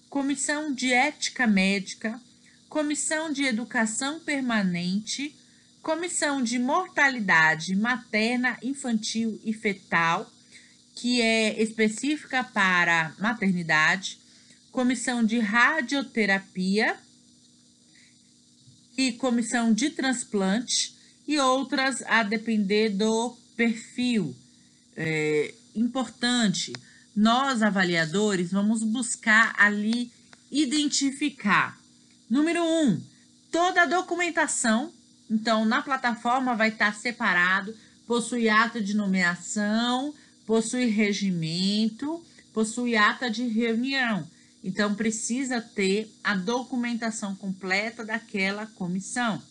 comissão 0.10 0.74
de 0.74 0.92
ética 0.92 1.46
médica, 1.46 2.20
comissão 2.68 3.32
de 3.32 3.44
educação 3.44 4.20
permanente, 4.20 5.36
comissão 5.82 6.42
de 6.42 6.60
mortalidade 6.60 7.76
materna, 7.76 8.58
infantil 8.62 9.40
e 9.44 9.54
fetal, 9.54 10.32
que 10.96 11.22
é 11.22 11.62
específica 11.62 12.44
para 12.44 13.14
maternidade, 13.20 14.20
comissão 14.72 15.24
de 15.24 15.40
radioterapia 15.40 16.98
e 18.98 19.14
comissão 19.14 19.74
de 19.74 19.90
transplante 19.92 20.96
e 21.28 21.40
outras 21.40 22.02
a 22.04 22.24
depender 22.24 22.90
do 22.90 23.38
perfil. 23.56 24.36
É, 24.96 25.54
importante, 25.76 26.74
nós 27.16 27.62
avaliadores 27.62 28.52
vamos 28.52 28.84
buscar 28.84 29.54
ali 29.58 30.12
identificar. 30.52 31.80
Número 32.30 32.64
um, 32.64 33.02
toda 33.52 33.84
a 33.84 33.86
documentação. 33.86 34.94
Então, 35.30 35.64
na 35.66 35.82
plataforma 35.82 36.56
vai 36.56 36.70
estar 36.70 36.96
separado, 36.96 37.76
possui 38.08 38.50
ata 38.50 38.82
de 38.82 38.96
nomeação, 38.96 40.14
possui 40.46 40.86
regimento, 40.86 42.24
possui 42.52 42.96
ata 42.96 43.30
de 43.30 43.48
reunião. 43.48 44.28
Então, 44.64 44.96
precisa 44.96 45.62
ter 45.62 46.12
a 46.24 46.36
documentação 46.36 47.36
completa 47.36 48.04
daquela 48.04 48.66
comissão. 48.66 49.42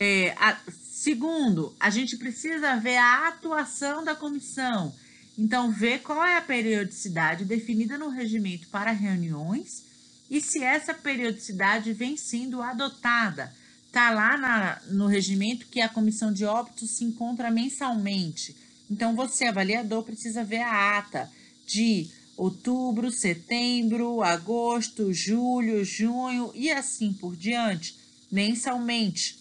É, 0.00 0.34
a, 0.38 0.58
segundo, 0.82 1.76
a 1.78 1.90
gente 1.90 2.16
precisa 2.16 2.76
ver 2.76 2.96
a 2.96 3.28
atuação 3.28 4.02
da 4.02 4.14
comissão. 4.14 4.92
Então, 5.38 5.70
ver 5.70 6.00
qual 6.00 6.24
é 6.24 6.36
a 6.36 6.42
periodicidade 6.42 7.44
definida 7.44 7.96
no 7.96 8.08
regimento 8.08 8.68
para 8.68 8.90
reuniões 8.90 9.84
e 10.30 10.40
se 10.40 10.62
essa 10.62 10.94
periodicidade 10.94 11.92
vem 11.92 12.16
sendo 12.16 12.62
adotada. 12.62 13.52
Está 13.92 14.08
lá 14.08 14.38
na, 14.38 14.80
no 14.86 15.06
regimento 15.06 15.66
que 15.66 15.78
a 15.78 15.86
comissão 15.86 16.32
de 16.32 16.46
óbitos 16.46 16.92
se 16.92 17.04
encontra 17.04 17.50
mensalmente. 17.50 18.56
Então, 18.90 19.14
você, 19.14 19.44
avaliador, 19.44 20.02
precisa 20.02 20.42
ver 20.42 20.62
a 20.62 20.96
ata 20.96 21.30
de 21.66 22.08
outubro, 22.34 23.10
setembro, 23.10 24.22
agosto, 24.22 25.12
julho, 25.12 25.84
junho 25.84 26.50
e 26.54 26.70
assim 26.70 27.12
por 27.12 27.36
diante, 27.36 27.94
mensalmente. 28.30 29.38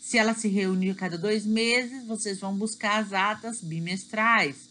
Se 0.00 0.18
ela 0.18 0.34
se 0.34 0.48
reunir 0.48 0.90
a 0.90 0.96
cada 0.96 1.16
dois 1.16 1.46
meses, 1.46 2.04
vocês 2.04 2.40
vão 2.40 2.56
buscar 2.56 3.04
as 3.04 3.12
atas 3.12 3.60
bimestrais. 3.60 4.68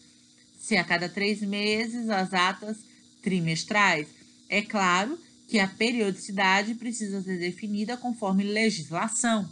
Se 0.60 0.76
a 0.76 0.84
cada 0.84 1.08
três 1.08 1.40
meses, 1.40 2.10
as 2.10 2.34
atas 2.34 2.76
trimestrais. 3.22 4.08
É 4.46 4.60
claro 4.60 5.18
que 5.52 5.58
a 5.58 5.68
periodicidade 5.68 6.74
precisa 6.76 7.20
ser 7.20 7.38
definida 7.38 7.94
conforme 7.94 8.42
legislação. 8.42 9.46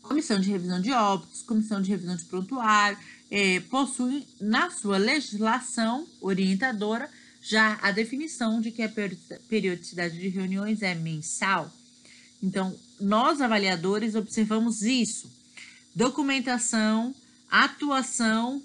Comissão 0.00 0.38
de 0.38 0.48
revisão 0.48 0.80
de 0.80 0.92
óbitos, 0.92 1.42
comissão 1.42 1.82
de 1.82 1.90
revisão 1.90 2.14
de 2.14 2.24
prontuário, 2.26 2.96
é, 3.28 3.58
possuem 3.62 4.24
na 4.40 4.70
sua 4.70 4.98
legislação 4.98 6.06
orientadora 6.20 7.10
já 7.42 7.80
a 7.82 7.90
definição 7.90 8.60
de 8.60 8.70
que 8.70 8.80
a 8.80 8.92
periodicidade 9.48 10.16
de 10.16 10.28
reuniões 10.28 10.82
é 10.82 10.94
mensal. 10.94 11.68
Então, 12.40 12.72
nós 13.00 13.40
avaliadores 13.40 14.14
observamos 14.14 14.82
isso. 14.82 15.28
Documentação, 15.96 17.12
atuação, 17.50 18.62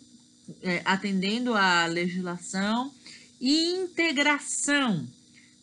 é, 0.62 0.84
atendendo 0.86 1.56
à 1.56 1.88
legislação 1.88 2.93
e 3.41 3.71
integração. 3.71 5.17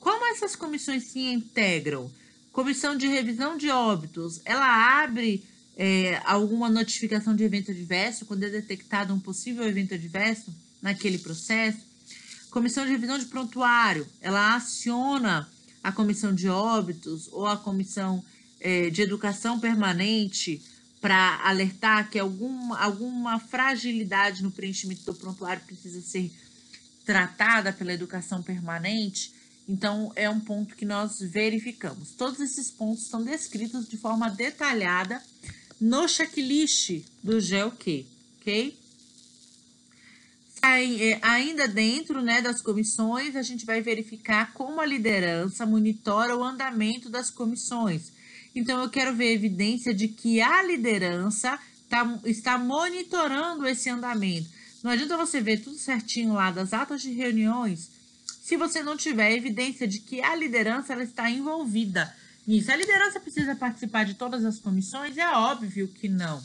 Como 0.04 0.26
essas 0.26 0.54
comissões 0.54 1.04
se 1.04 1.18
integram? 1.18 2.10
Comissão 2.52 2.94
de 2.94 3.06
revisão 3.06 3.56
de 3.56 3.70
óbitos, 3.70 4.38
ela 4.44 5.02
abre 5.02 5.42
é, 5.78 6.20
alguma 6.26 6.68
notificação 6.68 7.34
de 7.34 7.42
evento 7.42 7.70
adverso, 7.70 8.26
quando 8.26 8.44
é 8.44 8.50
detectado 8.50 9.14
um 9.14 9.18
possível 9.18 9.66
evento 9.66 9.94
adverso 9.94 10.54
naquele 10.82 11.16
processo. 11.16 11.78
Comissão 12.50 12.84
de 12.84 12.92
revisão 12.92 13.18
de 13.18 13.24
prontuário, 13.24 14.06
ela 14.20 14.54
aciona 14.54 15.48
a 15.82 15.90
comissão 15.90 16.34
de 16.34 16.50
óbitos 16.50 17.30
ou 17.32 17.46
a 17.46 17.56
comissão 17.56 18.22
é, 18.60 18.90
de 18.90 19.00
educação 19.00 19.58
permanente 19.58 20.60
para 21.00 21.40
alertar 21.46 22.10
que 22.10 22.18
alguma, 22.18 22.78
alguma 22.78 23.38
fragilidade 23.38 24.42
no 24.42 24.50
preenchimento 24.50 25.02
do 25.06 25.14
prontuário 25.14 25.62
precisa 25.64 26.02
ser 26.02 26.30
tratada 27.06 27.72
pela 27.72 27.94
educação 27.94 28.42
permanente. 28.42 29.32
Então, 29.66 30.12
é 30.14 30.28
um 30.28 30.40
ponto 30.40 30.76
que 30.76 30.84
nós 30.84 31.18
verificamos. 31.20 32.10
Todos 32.10 32.38
esses 32.40 32.70
pontos 32.70 33.04
estão 33.04 33.24
descritos 33.24 33.88
de 33.88 33.96
forma 33.96 34.28
detalhada 34.28 35.22
no 35.80 36.06
checklist 36.06 37.02
do 37.22 37.40
GEOQ, 37.40 38.06
ok? 38.40 38.78
É, 40.62 41.18
ainda 41.22 41.68
dentro 41.68 42.22
né, 42.22 42.40
das 42.40 42.60
comissões, 42.60 43.36
a 43.36 43.42
gente 43.42 43.66
vai 43.66 43.80
verificar 43.80 44.52
como 44.52 44.80
a 44.80 44.86
liderança 44.86 45.66
monitora 45.66 46.36
o 46.36 46.42
andamento 46.42 47.08
das 47.08 47.30
comissões. 47.30 48.12
Então, 48.54 48.82
eu 48.82 48.88
quero 48.88 49.14
ver 49.14 49.32
evidência 49.32 49.94
de 49.94 50.08
que 50.08 50.40
a 50.40 50.62
liderança 50.62 51.58
tá, 51.88 52.18
está 52.24 52.58
monitorando 52.58 53.66
esse 53.66 53.88
andamento. 53.88 54.48
Não 54.82 54.90
adianta 54.90 55.16
você 55.16 55.40
ver 55.40 55.62
tudo 55.62 55.76
certinho 55.76 56.34
lá 56.34 56.50
das 56.50 56.72
atas 56.74 57.00
de 57.00 57.10
reuniões 57.10 57.93
se 58.44 58.58
você 58.58 58.82
não 58.82 58.94
tiver 58.94 59.32
evidência 59.32 59.88
de 59.88 59.98
que 60.00 60.22
a 60.22 60.36
liderança 60.36 60.92
ela 60.92 61.02
está 61.02 61.30
envolvida 61.30 62.14
Isso. 62.46 62.70
A 62.70 62.76
liderança 62.76 63.18
precisa 63.18 63.56
participar 63.56 64.04
de 64.04 64.12
todas 64.12 64.44
as 64.44 64.58
comissões? 64.58 65.16
É 65.16 65.26
óbvio 65.30 65.88
que 65.88 66.10
não. 66.10 66.44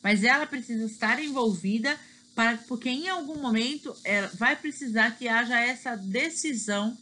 Mas 0.00 0.22
ela 0.22 0.46
precisa 0.46 0.84
estar 0.84 1.20
envolvida 1.20 1.98
para, 2.32 2.58
porque 2.68 2.88
em 2.88 3.08
algum 3.08 3.40
momento 3.40 3.92
ela 4.04 4.30
vai 4.34 4.54
precisar 4.54 5.18
que 5.18 5.26
haja 5.26 5.58
essa 5.58 5.96
decisão 5.96 6.96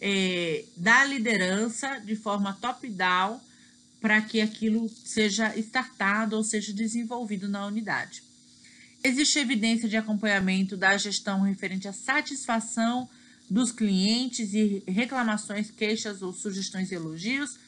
é, 0.00 0.64
da 0.74 1.04
liderança 1.04 1.98
de 1.98 2.16
forma 2.16 2.56
top-down 2.58 3.38
para 4.00 4.22
que 4.22 4.40
aquilo 4.40 4.88
seja 5.04 5.54
startado 5.58 6.34
ou 6.34 6.42
seja 6.42 6.72
desenvolvido 6.72 7.46
na 7.46 7.66
unidade. 7.66 8.22
Existe 9.04 9.38
evidência 9.38 9.86
de 9.86 9.98
acompanhamento 9.98 10.78
da 10.78 10.96
gestão 10.96 11.42
referente 11.42 11.86
à 11.86 11.92
satisfação 11.92 13.06
dos 13.48 13.70
clientes 13.70 14.52
e 14.52 14.82
reclamações, 14.86 15.70
queixas 15.70 16.22
ou 16.22 16.32
sugestões 16.32 16.90
e 16.90 16.94
elogios. 16.94 17.58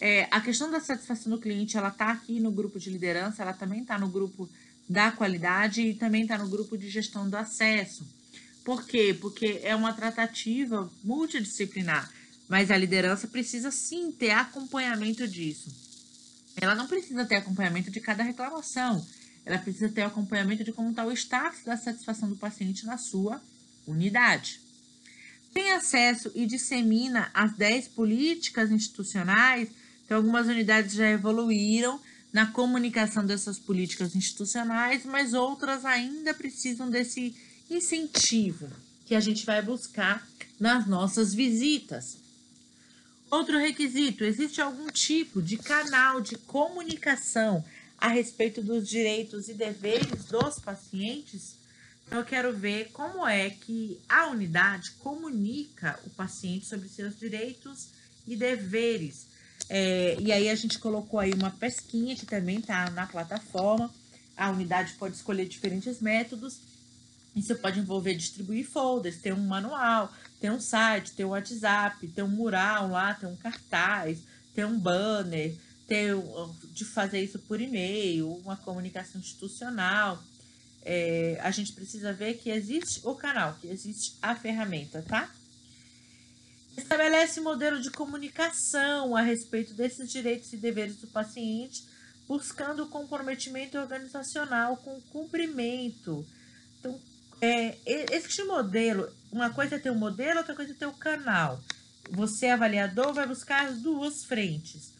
É, 0.00 0.28
a 0.30 0.40
questão 0.40 0.70
da 0.70 0.80
satisfação 0.80 1.32
do 1.32 1.40
cliente, 1.40 1.76
ela 1.76 1.88
está 1.88 2.12
aqui 2.12 2.38
no 2.38 2.52
grupo 2.52 2.78
de 2.78 2.88
liderança, 2.88 3.42
ela 3.42 3.52
também 3.52 3.82
está 3.82 3.98
no 3.98 4.08
grupo 4.08 4.48
da 4.88 5.10
qualidade 5.10 5.82
e 5.82 5.94
também 5.94 6.22
está 6.22 6.38
no 6.38 6.48
grupo 6.48 6.78
de 6.78 6.88
gestão 6.88 7.28
do 7.28 7.36
acesso. 7.36 8.06
Por 8.64 8.86
quê? 8.86 9.16
Porque 9.20 9.60
é 9.62 9.74
uma 9.74 9.92
tratativa 9.92 10.90
multidisciplinar, 11.02 12.10
mas 12.48 12.70
a 12.70 12.76
liderança 12.76 13.26
precisa 13.26 13.70
sim 13.70 14.12
ter 14.12 14.30
acompanhamento 14.30 15.26
disso. 15.26 15.74
Ela 16.56 16.74
não 16.74 16.86
precisa 16.86 17.24
ter 17.24 17.36
acompanhamento 17.36 17.90
de 17.90 18.00
cada 18.00 18.22
reclamação, 18.22 19.04
ela 19.44 19.58
precisa 19.58 19.88
ter 19.88 20.02
acompanhamento 20.02 20.62
de 20.62 20.72
como 20.72 20.90
está 20.90 21.04
o 21.04 21.12
status 21.12 21.64
da 21.64 21.76
satisfação 21.76 22.28
do 22.28 22.36
paciente 22.36 22.86
na 22.86 22.98
sua 22.98 23.40
unidade 23.86 24.67
tem 25.52 25.72
acesso 25.72 26.30
e 26.34 26.46
dissemina 26.46 27.30
as 27.32 27.52
10 27.54 27.88
políticas 27.88 28.70
institucionais, 28.70 29.68
então 30.04 30.16
algumas 30.16 30.46
unidades 30.46 30.94
já 30.94 31.08
evoluíram 31.08 32.00
na 32.32 32.46
comunicação 32.46 33.24
dessas 33.24 33.58
políticas 33.58 34.14
institucionais, 34.14 35.04
mas 35.04 35.34
outras 35.34 35.84
ainda 35.84 36.34
precisam 36.34 36.90
desse 36.90 37.34
incentivo 37.70 38.68
que 39.06 39.14
a 39.14 39.20
gente 39.20 39.44
vai 39.46 39.62
buscar 39.62 40.26
nas 40.60 40.86
nossas 40.86 41.34
visitas. 41.34 42.18
Outro 43.30 43.58
requisito: 43.58 44.24
existe 44.24 44.60
algum 44.60 44.86
tipo 44.88 45.42
de 45.42 45.56
canal 45.56 46.20
de 46.20 46.36
comunicação 46.36 47.64
a 47.98 48.08
respeito 48.08 48.62
dos 48.62 48.88
direitos 48.88 49.48
e 49.48 49.54
deveres 49.54 50.24
dos 50.26 50.58
pacientes? 50.58 51.56
Eu 52.10 52.24
quero 52.24 52.56
ver 52.56 52.90
como 52.92 53.26
é 53.26 53.50
que 53.50 54.00
a 54.08 54.28
unidade 54.28 54.92
comunica 54.92 55.98
o 56.06 56.10
paciente 56.10 56.66
sobre 56.66 56.88
seus 56.88 57.18
direitos 57.18 57.88
e 58.26 58.34
deveres. 58.34 59.26
É, 59.68 60.16
e 60.18 60.32
aí 60.32 60.48
a 60.48 60.54
gente 60.54 60.78
colocou 60.78 61.20
aí 61.20 61.32
uma 61.34 61.50
pesquinha 61.50 62.16
que 62.16 62.24
também 62.24 62.58
está 62.58 62.90
na 62.90 63.06
plataforma. 63.06 63.92
A 64.36 64.50
unidade 64.50 64.94
pode 64.94 65.16
escolher 65.16 65.46
diferentes 65.46 66.00
métodos. 66.00 66.60
Isso 67.36 67.54
pode 67.56 67.78
envolver 67.78 68.14
distribuir 68.14 68.66
folders, 68.66 69.18
ter 69.18 69.34
um 69.34 69.46
manual, 69.46 70.12
ter 70.40 70.50
um 70.50 70.60
site, 70.60 71.12
ter 71.12 71.24
um 71.24 71.30
WhatsApp, 71.30 72.08
ter 72.08 72.22
um 72.22 72.28
mural 72.28 72.88
lá, 72.88 73.14
ter 73.14 73.26
um 73.26 73.36
cartaz, 73.36 74.18
ter 74.54 74.64
um 74.64 74.78
banner, 74.78 75.54
ter 75.86 76.14
de 76.72 76.84
fazer 76.84 77.22
isso 77.22 77.38
por 77.40 77.60
e-mail, 77.60 78.32
uma 78.44 78.56
comunicação 78.56 79.20
institucional 79.20 80.22
é, 80.82 81.38
a 81.42 81.50
gente 81.50 81.72
precisa 81.72 82.12
ver 82.12 82.34
que 82.34 82.50
existe 82.50 83.00
o 83.04 83.14
canal, 83.14 83.54
que 83.60 83.68
existe 83.68 84.16
a 84.22 84.34
ferramenta, 84.34 85.02
tá? 85.02 85.30
Estabelece 86.76 87.40
modelo 87.40 87.80
de 87.80 87.90
comunicação 87.90 89.16
a 89.16 89.20
respeito 89.20 89.74
desses 89.74 90.10
direitos 90.10 90.52
e 90.52 90.56
deveres 90.56 90.96
do 90.96 91.08
paciente, 91.08 91.84
buscando 92.26 92.84
o 92.84 92.88
comprometimento 92.88 93.76
organizacional 93.76 94.76
com 94.76 94.96
o 94.96 95.02
cumprimento. 95.02 96.24
Então, 96.78 97.00
é, 97.40 97.76
este 97.84 98.44
modelo, 98.44 99.12
uma 99.32 99.50
coisa 99.50 99.76
é 99.76 99.78
ter 99.78 99.90
o 99.90 99.94
um 99.94 99.98
modelo, 99.98 100.38
outra 100.38 100.54
coisa 100.54 100.72
é 100.72 100.74
ter 100.74 100.86
o 100.86 100.90
um 100.90 100.98
canal. 100.98 101.60
Você, 102.10 102.46
avaliador, 102.46 103.12
vai 103.12 103.26
buscar 103.26 103.66
as 103.66 103.80
duas 103.80 104.24
frentes. 104.24 104.92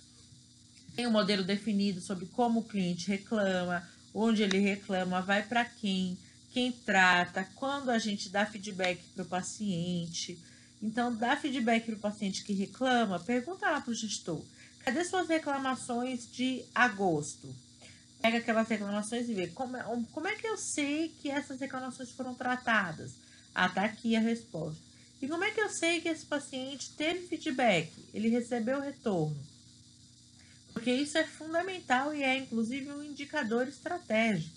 Tem 0.97 1.07
um 1.07 1.13
modelo 1.13 1.45
definido 1.45 2.01
sobre 2.01 2.27
como 2.27 2.61
o 2.61 2.65
cliente 2.65 3.09
reclama, 3.09 3.89
onde 4.19 4.43
ele 4.43 4.59
reclama, 4.59 5.23
vai 5.23 5.43
para 5.43 5.65
quem, 5.65 6.19
quem 6.53 6.73
trata, 6.73 7.49
quando 7.55 7.91
a 7.91 7.99
gente 7.99 8.29
dá 8.29 8.45
feedback 8.45 9.01
para 9.15 9.23
o 9.23 9.29
paciente. 9.29 10.39
Então, 10.83 11.15
dá 11.15 11.37
feedback 11.37 11.87
para 11.87 11.95
o 11.95 11.99
paciente 11.99 12.45
que 12.45 12.53
reclama, 12.53 13.21
pergunta 13.21 13.71
lá 13.71 13.81
para 13.81 13.91
o 13.91 13.95
gestor: 13.95 14.43
cadê 14.81 15.05
suas 15.05 15.29
reclamações 15.29 16.31
de 16.31 16.65
agosto? 16.75 17.55
Pega 18.21 18.39
aquelas 18.39 18.69
reclamações 18.69 19.29
e 19.29 19.35
vê 19.35 19.47
como 19.47 19.77
é, 19.77 19.85
como 20.13 20.27
é 20.27 20.35
que 20.35 20.47
eu 20.47 20.57
sei 20.57 21.15
que 21.21 21.31
essas 21.31 21.61
reclamações 21.61 22.11
foram 22.11 22.35
tratadas. 22.35 23.13
Ah, 23.55 23.69
tá 23.69 23.85
aqui 23.85 24.17
a 24.17 24.21
resposta. 24.21 24.81
E 25.23 25.29
como 25.29 25.45
é 25.45 25.51
que 25.51 25.61
eu 25.61 25.69
sei 25.71 26.01
que 26.01 26.09
esse 26.09 26.27
paciente 26.27 26.93
teve 26.97 27.27
feedback? 27.27 27.93
Ele 28.13 28.29
recebeu 28.29 28.81
retorno? 28.81 29.37
Porque 30.79 30.93
isso 30.93 31.19
é 31.19 31.25
fundamental 31.25 32.15
e 32.15 32.23
é 32.23 32.39
inclusive 32.39 32.89
um 32.93 33.03
indicador 33.03 33.67
estratégico. 33.67 34.57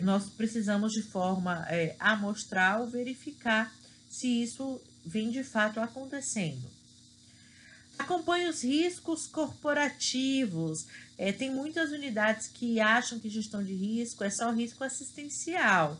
Nós 0.00 0.28
precisamos, 0.28 0.90
de 0.90 1.02
forma 1.02 1.64
é, 1.68 1.94
amostral, 2.00 2.88
verificar 2.88 3.72
se 4.10 4.26
isso 4.42 4.80
vem 5.06 5.30
de 5.30 5.44
fato 5.44 5.78
acontecendo. 5.78 6.68
Acompanhe 7.96 8.48
os 8.48 8.64
riscos 8.64 9.28
corporativos. 9.28 10.88
É, 11.16 11.30
tem 11.30 11.54
muitas 11.54 11.92
unidades 11.92 12.48
que 12.48 12.80
acham 12.80 13.20
que 13.20 13.30
gestão 13.30 13.62
de 13.62 13.74
risco 13.74 14.24
é 14.24 14.30
só 14.30 14.50
risco 14.50 14.82
assistencial. 14.82 15.96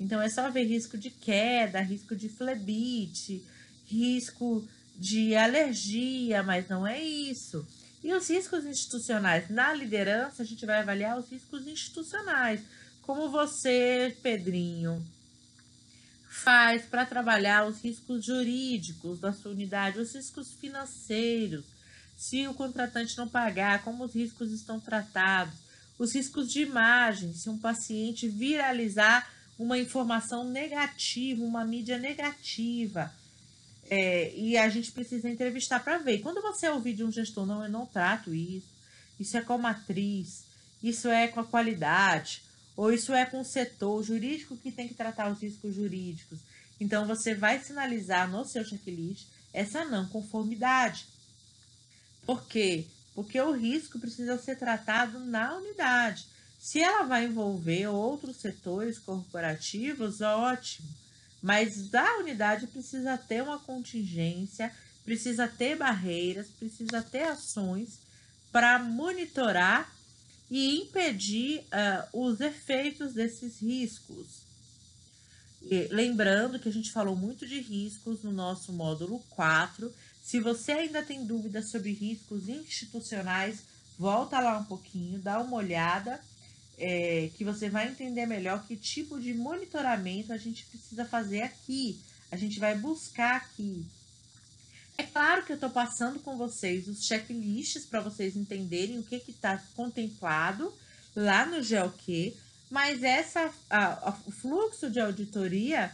Então, 0.00 0.22
é 0.22 0.30
só 0.30 0.50
ver 0.50 0.64
risco 0.64 0.96
de 0.96 1.10
queda, 1.10 1.82
risco 1.82 2.16
de 2.16 2.30
flebite, 2.30 3.44
risco 3.84 4.66
de 4.96 5.36
alergia, 5.36 6.42
mas 6.42 6.66
não 6.66 6.86
é 6.86 7.02
isso. 7.02 7.66
E 8.04 8.12
os 8.12 8.28
riscos 8.28 8.66
institucionais? 8.66 9.48
Na 9.48 9.72
liderança, 9.72 10.42
a 10.42 10.44
gente 10.46 10.66
vai 10.66 10.82
avaliar 10.82 11.18
os 11.18 11.30
riscos 11.30 11.66
institucionais. 11.66 12.60
Como 13.00 13.30
você, 13.30 14.14
Pedrinho, 14.22 15.02
faz 16.28 16.84
para 16.84 17.06
trabalhar 17.06 17.66
os 17.66 17.80
riscos 17.82 18.22
jurídicos 18.22 19.20
da 19.20 19.32
sua 19.32 19.52
unidade, 19.52 19.98
os 19.98 20.14
riscos 20.14 20.52
financeiros, 20.52 21.64
se 22.14 22.46
o 22.46 22.52
contratante 22.52 23.16
não 23.16 23.26
pagar, 23.26 23.82
como 23.82 24.04
os 24.04 24.14
riscos 24.14 24.52
estão 24.52 24.78
tratados, 24.78 25.54
os 25.98 26.14
riscos 26.14 26.52
de 26.52 26.60
imagem, 26.60 27.32
se 27.32 27.48
um 27.48 27.56
paciente 27.56 28.28
viralizar 28.28 29.32
uma 29.58 29.78
informação 29.78 30.44
negativa, 30.44 31.42
uma 31.42 31.64
mídia 31.64 31.96
negativa 31.96 33.10
é, 33.90 34.34
e 34.34 34.56
a 34.56 34.68
gente 34.68 34.92
precisa 34.92 35.28
entrevistar 35.28 35.80
para 35.80 35.98
ver. 35.98 36.20
Quando 36.20 36.40
você 36.40 36.68
ouvir 36.68 36.94
de 36.94 37.04
um 37.04 37.12
gestor, 37.12 37.46
não, 37.46 37.62
eu 37.62 37.70
não 37.70 37.86
trato 37.86 38.34
isso, 38.34 38.68
isso 39.18 39.36
é 39.36 39.40
com 39.40 39.54
a 39.54 39.58
matriz, 39.58 40.44
isso 40.82 41.08
é 41.08 41.28
com 41.28 41.40
a 41.40 41.44
qualidade, 41.44 42.42
ou 42.76 42.92
isso 42.92 43.12
é 43.12 43.24
com 43.24 43.40
o 43.40 43.44
setor 43.44 44.02
jurídico 44.02 44.56
que 44.56 44.72
tem 44.72 44.88
que 44.88 44.94
tratar 44.94 45.30
os 45.30 45.40
riscos 45.40 45.74
jurídicos. 45.74 46.40
Então, 46.80 47.06
você 47.06 47.34
vai 47.34 47.60
sinalizar 47.60 48.28
no 48.28 48.44
seu 48.44 48.64
checklist 48.64 49.26
essa 49.52 49.84
não 49.84 50.08
conformidade. 50.08 51.06
Por 52.26 52.44
quê? 52.46 52.84
Porque 53.14 53.40
o 53.40 53.52
risco 53.52 53.98
precisa 54.00 54.36
ser 54.38 54.56
tratado 54.58 55.20
na 55.20 55.56
unidade. 55.56 56.26
Se 56.58 56.80
ela 56.80 57.04
vai 57.04 57.26
envolver 57.26 57.86
outros 57.86 58.38
setores 58.38 58.98
corporativos, 58.98 60.20
ótimo 60.20 61.03
mas 61.44 61.94
a 61.94 62.20
unidade 62.20 62.66
precisa 62.66 63.18
ter 63.18 63.42
uma 63.42 63.58
contingência, 63.58 64.72
precisa 65.04 65.46
ter 65.46 65.76
barreiras, 65.76 66.46
precisa 66.58 67.02
ter 67.02 67.24
ações 67.24 67.98
para 68.50 68.78
monitorar 68.78 69.94
e 70.50 70.78
impedir 70.80 71.58
uh, 71.60 72.18
os 72.26 72.40
efeitos 72.40 73.12
desses 73.12 73.60
riscos. 73.60 74.26
E, 75.60 75.86
lembrando 75.90 76.58
que 76.58 76.70
a 76.70 76.72
gente 76.72 76.90
falou 76.90 77.14
muito 77.14 77.46
de 77.46 77.60
riscos 77.60 78.22
no 78.22 78.32
nosso 78.32 78.72
módulo 78.72 79.18
4. 79.28 79.94
Se 80.22 80.40
você 80.40 80.72
ainda 80.72 81.02
tem 81.02 81.26
dúvidas 81.26 81.68
sobre 81.68 81.92
riscos 81.92 82.48
institucionais, 82.48 83.58
volta 83.98 84.40
lá 84.40 84.56
um 84.56 84.64
pouquinho, 84.64 85.20
dá 85.20 85.38
uma 85.40 85.56
olhada 85.56 86.18
é, 86.78 87.30
que 87.36 87.44
você 87.44 87.68
vai 87.68 87.88
entender 87.88 88.26
melhor 88.26 88.66
que 88.66 88.76
tipo 88.76 89.20
de 89.20 89.34
monitoramento 89.34 90.32
a 90.32 90.36
gente 90.36 90.64
precisa 90.66 91.04
fazer 91.04 91.42
aqui. 91.42 91.98
A 92.30 92.36
gente 92.36 92.58
vai 92.58 92.76
buscar 92.76 93.36
aqui. 93.36 93.84
É 94.96 95.02
claro 95.02 95.44
que 95.44 95.52
eu 95.52 95.56
estou 95.56 95.70
passando 95.70 96.20
com 96.20 96.36
vocês 96.36 96.86
os 96.88 97.04
checklists 97.04 97.84
para 97.84 98.00
vocês 98.00 98.36
entenderem 98.36 98.98
o 98.98 99.02
que 99.02 99.16
está 99.28 99.62
contemplado 99.74 100.72
lá 101.16 101.46
no 101.46 101.62
GeoQ, 101.62 102.34
mas 102.70 103.02
essa, 103.02 103.52
a, 103.68 104.10
a, 104.10 104.18
o 104.26 104.30
fluxo 104.30 104.90
de 104.90 105.00
auditoria 105.00 105.92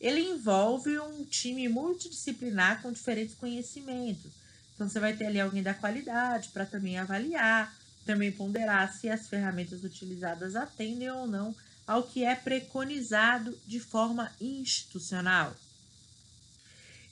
ele 0.00 0.20
envolve 0.20 0.98
um 0.98 1.24
time 1.24 1.68
multidisciplinar 1.68 2.82
com 2.82 2.90
diferentes 2.90 3.36
conhecimentos. 3.36 4.32
Então, 4.74 4.88
você 4.88 4.98
vai 4.98 5.14
ter 5.14 5.26
ali 5.26 5.40
alguém 5.40 5.62
da 5.62 5.74
qualidade 5.74 6.48
para 6.48 6.66
também 6.66 6.98
avaliar, 6.98 7.72
também 8.04 8.32
ponderar 8.32 8.92
se 8.92 9.08
as 9.08 9.28
ferramentas 9.28 9.84
utilizadas 9.84 10.56
atendem 10.56 11.10
ou 11.10 11.26
não 11.26 11.54
ao 11.86 12.02
que 12.02 12.24
é 12.24 12.34
preconizado 12.34 13.58
de 13.66 13.80
forma 13.80 14.30
institucional. 14.40 15.54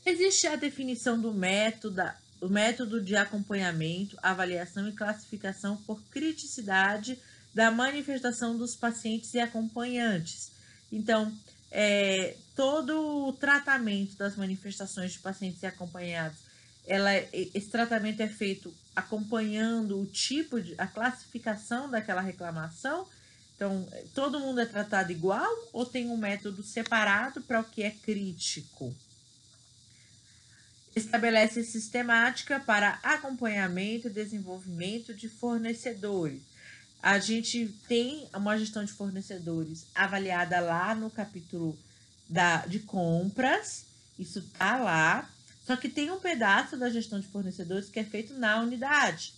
Existe 0.05 0.46
a 0.46 0.57
definição 0.57 1.20
do 1.20 1.33
método, 1.33 2.03
o 2.40 2.48
método 2.48 3.00
de 3.00 3.16
acompanhamento, 3.16 4.16
avaliação 4.22 4.88
e 4.88 4.92
classificação 4.92 5.76
por 5.76 6.00
criticidade 6.05 7.18
da 7.53 7.70
manifestação 7.70 8.57
dos 8.57 8.74
pacientes 8.74 9.35
e 9.35 9.40
acompanhantes. 9.40 10.53
Então, 10.90 11.33
é, 11.70 12.37
todo 12.57 13.29
o 13.29 13.33
tratamento 13.33 14.16
das 14.16 14.37
manifestações 14.37 15.12
de 15.12 15.18
pacientes 15.18 15.62
e 15.62 15.66
acompanhados, 15.66 16.38
ela, 16.86 17.10
esse 17.32 17.68
tratamento 17.68 18.20
é 18.20 18.28
feito 18.28 18.74
acompanhando 18.94 20.00
o 20.00 20.06
tipo 20.06 20.60
de 20.60 20.74
a 20.78 20.86
classificação 20.86 21.90
daquela 21.90 22.20
reclamação. 22.20 23.06
Então, 23.54 23.86
todo 24.14 24.40
mundo 24.40 24.60
é 24.60 24.66
tratado 24.66 25.12
igual 25.12 25.50
ou 25.72 25.84
tem 25.84 26.08
um 26.08 26.16
método 26.16 26.62
separado 26.62 27.42
para 27.42 27.60
o 27.60 27.64
que 27.64 27.82
é 27.82 27.90
crítico? 27.90 28.94
Estabelece 30.96 31.62
sistemática 31.62 32.58
para 32.58 32.98
acompanhamento 33.02 34.08
e 34.08 34.10
desenvolvimento 34.10 35.14
de 35.14 35.28
fornecedores. 35.28 36.40
A 37.02 37.18
gente 37.18 37.68
tem 37.86 38.28
uma 38.34 38.58
gestão 38.58 38.84
de 38.84 38.92
fornecedores 38.92 39.86
avaliada 39.94 40.60
lá 40.60 40.94
no 40.94 41.10
capítulo 41.10 41.78
da, 42.28 42.66
de 42.66 42.80
compras, 42.80 43.84
isso 44.18 44.42
tá 44.58 44.76
lá. 44.78 45.30
Só 45.66 45.76
que 45.76 45.88
tem 45.88 46.10
um 46.10 46.18
pedaço 46.18 46.76
da 46.76 46.90
gestão 46.90 47.20
de 47.20 47.26
fornecedores 47.28 47.88
que 47.88 48.00
é 48.00 48.04
feito 48.04 48.34
na 48.34 48.60
unidade. 48.60 49.34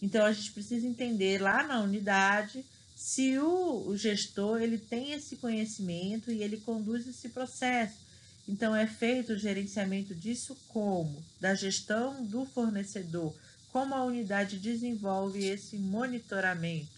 Então 0.00 0.24
a 0.24 0.32
gente 0.32 0.52
precisa 0.52 0.86
entender 0.86 1.40
lá 1.40 1.62
na 1.62 1.80
unidade 1.80 2.64
se 2.98 3.38
o, 3.38 3.96
gestor 3.96 4.60
ele 4.60 4.76
tem 4.76 5.12
esse 5.12 5.36
conhecimento 5.36 6.32
e 6.32 6.42
ele 6.42 6.56
conduz 6.56 7.06
esse 7.06 7.28
processo. 7.28 8.08
Então, 8.48 8.74
é 8.74 8.88
feito 8.88 9.34
o 9.34 9.38
gerenciamento 9.38 10.14
disso 10.14 10.56
como? 10.68 11.22
Da 11.38 11.54
gestão 11.54 12.24
do 12.24 12.44
fornecedor. 12.46 13.32
Como 13.70 13.94
a 13.94 14.02
unidade 14.02 14.58
desenvolve 14.58 15.44
esse 15.44 15.76
monitoramento? 15.76 16.88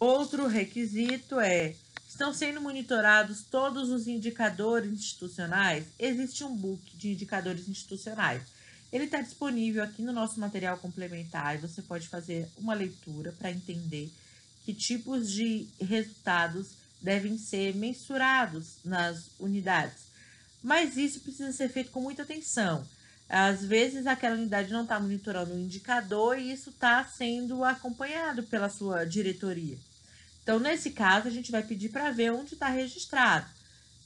Outro 0.00 0.48
requisito 0.48 1.38
é: 1.38 1.76
estão 2.16 2.32
sendo 2.32 2.62
monitorados 2.62 3.42
todos 3.42 3.90
os 3.90 4.06
indicadores 4.06 4.90
institucionais? 4.90 5.84
Existe 5.98 6.42
um 6.44 6.56
book 6.56 6.96
de 6.96 7.12
indicadores 7.12 7.68
institucionais. 7.68 8.42
Ele 8.90 9.04
está 9.04 9.20
disponível 9.20 9.82
aqui 9.82 10.00
no 10.00 10.14
nosso 10.14 10.40
material 10.40 10.78
complementar 10.78 11.54
e 11.54 11.58
você 11.58 11.82
pode 11.82 12.08
fazer 12.08 12.48
uma 12.56 12.72
leitura 12.72 13.32
para 13.32 13.50
entender 13.50 14.10
que 14.64 14.72
tipos 14.72 15.30
de 15.30 15.68
resultados 15.78 16.68
devem 17.02 17.36
ser 17.36 17.74
mensurados 17.74 18.78
nas 18.82 19.26
unidades. 19.38 20.06
Mas 20.62 20.96
isso 20.96 21.20
precisa 21.20 21.52
ser 21.52 21.68
feito 21.68 21.90
com 21.90 22.00
muita 22.00 22.22
atenção. 22.22 22.82
Às 23.28 23.62
vezes, 23.62 24.06
aquela 24.06 24.36
unidade 24.36 24.72
não 24.72 24.84
está 24.84 24.98
monitorando 24.98 25.52
o 25.52 25.60
indicador 25.60 26.38
e 26.38 26.50
isso 26.50 26.70
está 26.70 27.04
sendo 27.04 27.62
acompanhado 27.62 28.42
pela 28.44 28.70
sua 28.70 29.04
diretoria. 29.04 29.76
Então, 30.46 30.60
nesse 30.60 30.92
caso, 30.92 31.26
a 31.26 31.30
gente 31.32 31.50
vai 31.50 31.60
pedir 31.60 31.88
para 31.88 32.12
ver 32.12 32.30
onde 32.30 32.54
está 32.54 32.68
registrado, 32.68 33.46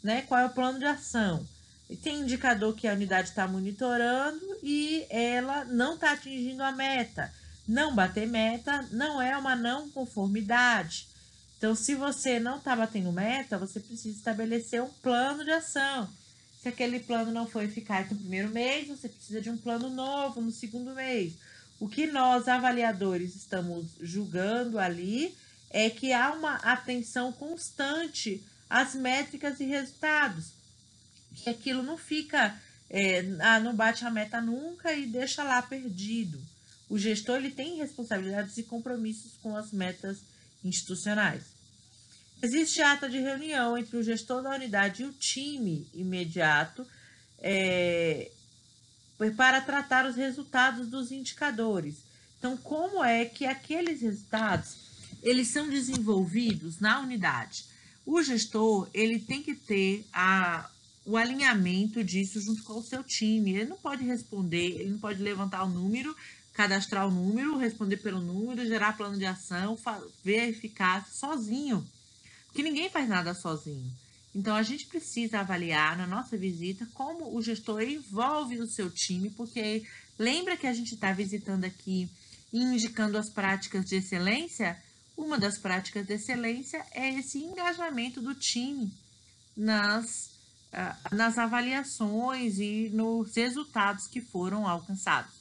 né? 0.03 0.22
Qual 0.22 0.40
é 0.40 0.46
o 0.46 0.55
plano 0.55 0.79
de 0.79 0.87
ação. 0.87 1.46
E 1.87 1.94
tem 1.94 2.20
indicador 2.20 2.74
que 2.74 2.88
a 2.88 2.94
unidade 2.94 3.29
está 3.29 3.46
monitorando 3.46 4.40
e 4.62 5.05
ela 5.11 5.66
não 5.66 5.96
está 5.96 6.12
atingindo 6.12 6.62
a 6.62 6.72
meta. 6.72 7.31
Não 7.68 7.94
bater 7.94 8.26
meta 8.26 8.88
não 8.90 9.20
é 9.20 9.37
uma 9.37 9.55
não 9.55 9.90
conformidade. 9.90 11.09
Então, 11.59 11.74
se 11.74 11.94
você 11.94 12.40
não 12.40 12.57
está 12.57 12.74
batendo 12.74 13.12
meta, 13.12 13.59
você 13.59 13.79
precisa 13.79 14.16
estabelecer 14.16 14.83
um 14.83 14.88
plano 14.88 15.44
de 15.44 15.50
ação. 15.50 16.09
Se 16.62 16.68
aquele 16.68 17.00
plano 17.00 17.31
não 17.31 17.46
foi 17.46 17.66
eficaz 17.66 18.11
no 18.11 18.16
primeiro 18.16 18.48
mês, 18.48 18.88
você 18.88 19.11
precisa 19.11 19.42
de 19.42 19.50
um 19.50 19.59
plano 19.59 19.90
novo 19.90 20.40
no 20.40 20.50
segundo 20.50 20.94
mês. 20.94 21.35
O 21.79 21.87
que 21.87 22.07
nós, 22.07 22.48
avaliadores, 22.48 23.37
estamos 23.37 23.88
julgando 24.00 24.79
ali 24.79 25.37
é 25.70 25.88
que 25.88 26.12
há 26.12 26.33
uma 26.33 26.56
atenção 26.56 27.33
constante 27.33 28.42
às 28.68 28.94
métricas 28.94 29.61
e 29.61 29.64
resultados. 29.64 30.52
Que 31.37 31.50
aquilo 31.50 31.83
não 31.83 31.96
fica, 31.96 32.61
é, 32.90 33.20
ah, 33.40 33.61
não 33.61 33.74
bate 33.74 34.04
a 34.04 34.11
meta 34.11 34.40
nunca 34.40 34.92
e 34.92 35.06
deixa 35.06 35.44
lá 35.44 35.62
perdido. 35.62 36.40
O 36.88 36.98
gestor 36.98 37.37
ele 37.37 37.50
tem 37.50 37.76
responsabilidades 37.76 38.59
e 38.59 38.64
compromissos 38.64 39.33
com 39.40 39.56
as 39.56 39.70
metas 39.70 40.18
institucionais. 40.64 41.44
Existe 42.42 42.83
ata 42.83 43.09
de 43.09 43.18
reunião 43.18 43.78
entre 43.78 43.96
o 43.96 44.02
gestor 44.02 44.42
da 44.42 44.54
unidade 44.54 45.02
e 45.02 45.06
o 45.06 45.12
time 45.12 45.87
imediato 45.94 46.87
é, 47.38 48.30
para 49.37 49.61
tratar 49.61 50.06
os 50.06 50.16
resultados 50.16 50.88
dos 50.88 51.12
indicadores. 51.12 51.98
Então, 52.38 52.56
como 52.56 53.04
é 53.04 53.24
que 53.24 53.44
aqueles 53.44 54.00
resultados 54.00 54.89
eles 55.22 55.48
são 55.48 55.68
desenvolvidos 55.68 56.80
na 56.80 57.00
unidade? 57.00 57.64
O 58.04 58.22
gestor 58.22 58.88
ele 58.92 59.18
tem 59.18 59.42
que 59.42 59.54
ter 59.54 60.06
a, 60.12 60.68
o 61.04 61.16
alinhamento 61.16 62.02
disso 62.02 62.40
junto 62.40 62.62
com 62.64 62.78
o 62.78 62.83
seu 62.83 63.04
time. 63.04 63.52
Ele 63.52 63.70
não 63.70 63.76
pode 63.76 64.04
responder, 64.04 64.80
ele 64.80 64.90
não 64.90 64.98
pode 64.98 65.22
levantar 65.22 65.64
o 65.64 65.68
número 65.68 66.14
cadastrar 66.52 67.06
o 67.06 67.11
número, 67.11 67.56
responder 67.56 67.96
pelo 67.98 68.20
número, 68.20 68.66
gerar 68.66 68.96
plano 68.96 69.16
de 69.16 69.24
ação, 69.24 69.78
ver 70.22 70.40
a 70.40 70.48
eficácia 70.48 71.12
sozinho. 71.12 71.87
Porque 72.46 72.62
ninguém 72.62 72.90
faz 72.90 73.09
nada 73.09 73.33
sozinho. 73.33 73.90
Então, 74.35 74.54
a 74.54 74.62
gente 74.62 74.87
precisa 74.87 75.40
avaliar 75.40 75.96
na 75.96 76.06
nossa 76.06 76.37
visita 76.37 76.87
como 76.94 77.35
o 77.35 77.42
gestor 77.42 77.83
envolve 77.83 78.59
o 78.59 78.66
seu 78.66 78.90
time, 78.90 79.30
porque 79.30 79.85
lembra 80.18 80.56
que 80.56 80.66
a 80.66 80.72
gente 80.72 80.94
está 80.94 81.12
visitando 81.12 81.64
aqui 81.64 82.09
e 82.52 82.61
indicando 82.61 83.16
as 83.16 83.30
práticas 83.30 83.87
de 83.87 83.96
excelência? 83.96 84.80
Uma 85.20 85.38
das 85.38 85.59
práticas 85.59 86.06
de 86.06 86.14
excelência 86.14 86.83
é 86.92 87.11
esse 87.11 87.37
engajamento 87.37 88.22
do 88.22 88.35
time 88.35 88.90
nas, 89.54 90.30
ah, 90.72 90.96
nas 91.12 91.37
avaliações 91.37 92.59
e 92.59 92.88
nos 92.88 93.37
resultados 93.37 94.06
que 94.06 94.22
foram 94.22 94.66
alcançados. 94.66 95.35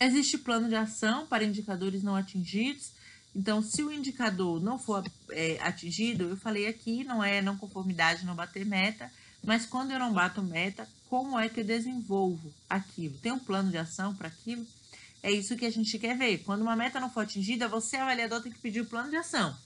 Existe 0.00 0.38
plano 0.38 0.70
de 0.70 0.74
ação 0.74 1.26
para 1.26 1.44
indicadores 1.44 2.02
não 2.02 2.16
atingidos. 2.16 2.92
Então, 3.36 3.62
se 3.62 3.82
o 3.82 3.92
indicador 3.92 4.58
não 4.58 4.78
for 4.78 5.04
é, 5.32 5.58
atingido, 5.60 6.24
eu 6.24 6.36
falei 6.38 6.66
aqui, 6.66 7.04
não 7.04 7.22
é 7.22 7.42
não 7.42 7.58
conformidade, 7.58 8.24
não 8.24 8.34
bater 8.34 8.64
meta, 8.64 9.12
mas 9.44 9.66
quando 9.66 9.90
eu 9.90 9.98
não 9.98 10.14
bato 10.14 10.42
meta, 10.42 10.88
como 11.10 11.38
é 11.38 11.50
que 11.50 11.60
eu 11.60 11.64
desenvolvo 11.64 12.50
aquilo? 12.70 13.18
Tem 13.18 13.32
um 13.32 13.38
plano 13.38 13.70
de 13.70 13.76
ação 13.76 14.14
para 14.14 14.28
aquilo? 14.28 14.66
É 15.22 15.30
isso 15.30 15.56
que 15.56 15.66
a 15.66 15.70
gente 15.70 15.98
quer 15.98 16.16
ver. 16.16 16.38
Quando 16.38 16.62
uma 16.62 16.76
meta 16.76 17.00
não 17.00 17.10
for 17.10 17.20
atingida, 17.20 17.68
você, 17.68 17.96
avaliador, 17.96 18.42
tem 18.42 18.52
que 18.52 18.58
pedir 18.58 18.80
o 18.80 18.86
plano 18.86 19.10
de 19.10 19.16
ação. 19.16 19.56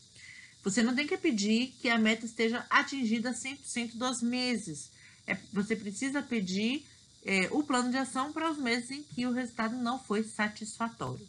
Você 0.64 0.83
não 0.83 0.95
tem 0.95 1.07
que 1.07 1.17
pedir 1.17 1.75
que 1.81 1.88
a 1.88 1.99
meta 1.99 2.25
esteja 2.25 2.64
atingida 2.71 3.33
100% 3.33 3.97
dos 3.97 4.23
meses. 4.23 4.90
É, 5.27 5.37
você 5.53 5.77
precisa 5.77 6.23
pedir 6.23 6.85
é, 7.25 7.49
o 7.51 7.62
plano 7.62 7.90
de 7.90 7.97
ação 7.97 8.33
para 8.33 8.51
os 8.51 8.59
meses 8.59 8.90
em 8.90 9.03
que 9.03 9.27
o 9.27 9.33
resultado 9.33 9.77
não 9.77 9.99
foi 9.99 10.23
satisfatório. 10.23 11.27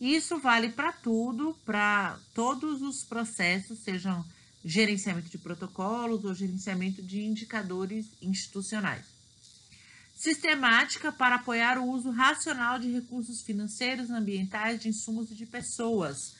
Isso 0.00 0.38
vale 0.38 0.68
para 0.68 0.92
tudo, 0.92 1.56
para 1.64 2.18
todos 2.34 2.82
os 2.82 3.02
processos, 3.02 3.80
sejam 3.80 4.24
gerenciamento 4.64 5.28
de 5.28 5.38
protocolos 5.38 6.24
ou 6.24 6.34
gerenciamento 6.34 7.02
de 7.02 7.20
indicadores 7.20 8.06
institucionais. 8.20 9.17
Sistemática 10.18 11.12
para 11.12 11.36
apoiar 11.36 11.78
o 11.78 11.88
uso 11.88 12.10
racional 12.10 12.76
de 12.76 12.90
recursos 12.90 13.40
financeiros, 13.40 14.10
ambientais, 14.10 14.80
de 14.80 14.88
insumos 14.88 15.30
e 15.30 15.34
de 15.36 15.46
pessoas. 15.46 16.34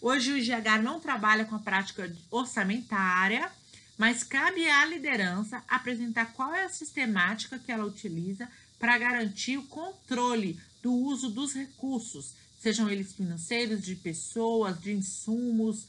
Hoje 0.00 0.30
o 0.30 0.38
IGH 0.38 0.80
não 0.80 1.00
trabalha 1.00 1.44
com 1.44 1.56
a 1.56 1.58
prática 1.58 2.14
orçamentária, 2.30 3.50
mas 3.98 4.22
cabe 4.22 4.70
à 4.70 4.86
liderança 4.86 5.64
apresentar 5.66 6.26
qual 6.26 6.54
é 6.54 6.64
a 6.64 6.68
sistemática 6.68 7.58
que 7.58 7.72
ela 7.72 7.84
utiliza 7.84 8.48
para 8.78 8.96
garantir 8.98 9.56
o 9.56 9.66
controle 9.66 10.56
do 10.80 10.92
uso 10.92 11.28
dos 11.28 11.54
recursos, 11.54 12.34
sejam 12.60 12.88
eles 12.88 13.14
financeiros, 13.14 13.82
de 13.82 13.96
pessoas, 13.96 14.80
de 14.80 14.92
insumos, 14.92 15.88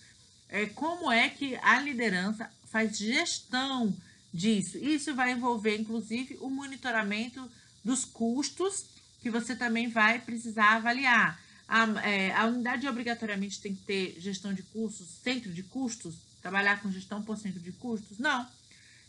é, 0.49 0.65
como 0.65 1.11
é 1.11 1.29
que 1.29 1.55
a 1.57 1.79
liderança 1.79 2.49
faz 2.71 2.97
gestão 2.97 3.95
disso. 4.35 4.77
Isso 4.77 5.15
vai 5.15 5.31
envolver, 5.31 5.77
inclusive, 5.77 6.37
o 6.41 6.49
monitoramento 6.49 7.49
dos 7.83 8.03
custos, 8.03 8.85
que 9.21 9.29
você 9.29 9.55
também 9.55 9.87
vai 9.89 10.19
precisar 10.19 10.75
avaliar. 10.75 11.39
A, 11.67 11.83
é, 12.07 12.31
a 12.35 12.45
unidade 12.45 12.87
obrigatoriamente 12.87 13.61
tem 13.61 13.73
que 13.73 13.83
ter 13.83 14.15
gestão 14.19 14.53
de 14.53 14.61
custos, 14.63 15.07
centro 15.23 15.51
de 15.51 15.63
custos, 15.63 16.15
trabalhar 16.41 16.81
com 16.81 16.91
gestão 16.91 17.23
por 17.23 17.37
cento 17.37 17.59
de 17.59 17.71
custos? 17.71 18.19
Não. 18.19 18.45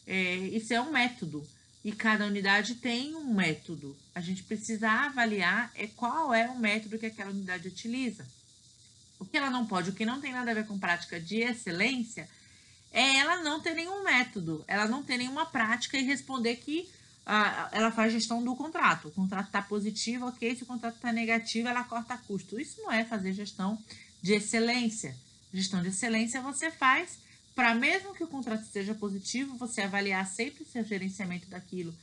É, 0.06 0.36
isso 0.36 0.72
é 0.72 0.80
um 0.80 0.92
método. 0.92 1.46
e 1.86 1.92
cada 1.92 2.26
unidade 2.26 2.74
tem 2.74 3.14
um 3.14 3.32
método. 3.32 3.96
A 4.12 4.20
gente 4.20 4.42
precisa 4.42 4.90
avaliar 4.90 5.70
é 5.76 5.86
qual 5.86 6.34
é 6.34 6.48
o 6.48 6.58
método 6.58 6.98
que 6.98 7.06
aquela 7.06 7.30
unidade 7.30 7.68
utiliza. 7.68 8.26
O 9.20 9.24
que 9.24 9.36
ela 9.36 9.50
não 9.50 9.64
pode, 9.64 9.90
o 9.90 9.92
que 9.92 10.04
não 10.04 10.20
tem 10.20 10.32
nada 10.32 10.50
a 10.50 10.54
ver 10.54 10.66
com 10.66 10.76
prática 10.80 11.20
de 11.20 11.36
excelência, 11.36 12.28
é 12.96 13.18
ela 13.18 13.42
não 13.42 13.60
ter 13.60 13.74
nenhum 13.74 14.02
método, 14.02 14.64
ela 14.66 14.88
não 14.88 15.02
ter 15.02 15.18
nenhuma 15.18 15.44
prática 15.44 15.98
e 15.98 16.02
responder 16.02 16.56
que 16.56 16.88
ah, 17.26 17.68
ela 17.70 17.92
faz 17.92 18.10
gestão 18.10 18.42
do 18.42 18.56
contrato. 18.56 19.08
O 19.08 19.10
contrato 19.10 19.48
está 19.48 19.60
positivo, 19.60 20.26
ok. 20.26 20.56
Se 20.56 20.62
o 20.62 20.66
contrato 20.66 20.94
está 20.94 21.12
negativo, 21.12 21.68
ela 21.68 21.84
corta 21.84 22.16
custo. 22.16 22.58
Isso 22.58 22.80
não 22.80 22.90
é 22.90 23.04
fazer 23.04 23.34
gestão 23.34 23.78
de 24.22 24.32
excelência. 24.32 25.14
Gestão 25.52 25.82
de 25.82 25.88
excelência 25.88 26.40
você 26.40 26.70
faz 26.70 27.18
para 27.54 27.74
mesmo 27.74 28.14
que 28.14 28.24
o 28.24 28.28
contrato 28.28 28.64
seja 28.64 28.94
positivo, 28.94 29.58
você 29.58 29.82
avaliar 29.82 30.26
sempre 30.26 30.64
se 30.64 30.78
o 30.78 30.84
gerenciamento 30.84 31.48
daquilo 31.48 31.94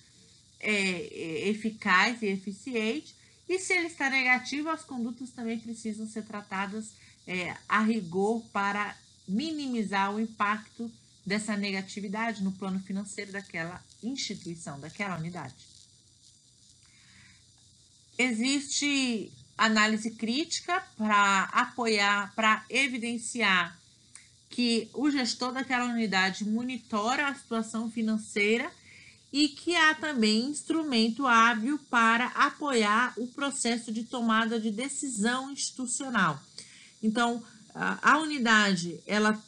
é, 0.59 0.71
é 0.71 1.49
eficaz 1.49 2.21
e 2.21 2.27
eficiente. 2.27 3.15
E 3.49 3.57
se 3.57 3.73
ele 3.73 3.87
está 3.87 4.11
negativo, 4.11 4.69
as 4.69 4.83
condutas 4.83 5.31
também 5.31 5.57
precisam 5.57 6.07
ser 6.07 6.23
tratadas 6.23 6.91
é, 7.25 7.55
a 7.67 7.81
rigor 7.81 8.43
para 8.51 8.95
minimizar 9.27 10.13
o 10.13 10.19
impacto 10.19 10.91
dessa 11.25 11.55
negatividade 11.55 12.43
no 12.43 12.51
plano 12.51 12.79
financeiro 12.79 13.31
daquela 13.31 13.81
instituição, 14.01 14.79
daquela 14.79 15.17
unidade. 15.17 15.55
Existe 18.17 19.31
análise 19.57 20.11
crítica 20.11 20.83
para 20.97 21.43
apoiar, 21.45 22.33
para 22.35 22.65
evidenciar 22.69 23.77
que 24.49 24.89
o 24.93 25.09
gestor 25.09 25.51
daquela 25.51 25.85
unidade 25.85 26.45
monitora 26.45 27.27
a 27.27 27.35
situação 27.35 27.89
financeira 27.89 28.71
e 29.31 29.47
que 29.47 29.75
há 29.75 29.95
também 29.95 30.45
instrumento 30.45 31.25
hábil 31.25 31.79
para 31.89 32.27
apoiar 32.27 33.13
o 33.17 33.25
processo 33.25 33.91
de 33.91 34.03
tomada 34.03 34.59
de 34.59 34.69
decisão 34.69 35.49
institucional. 35.49 36.39
Então, 37.01 37.43
a, 37.73 38.17
unidade, 38.19 38.99
ela, 39.07 39.41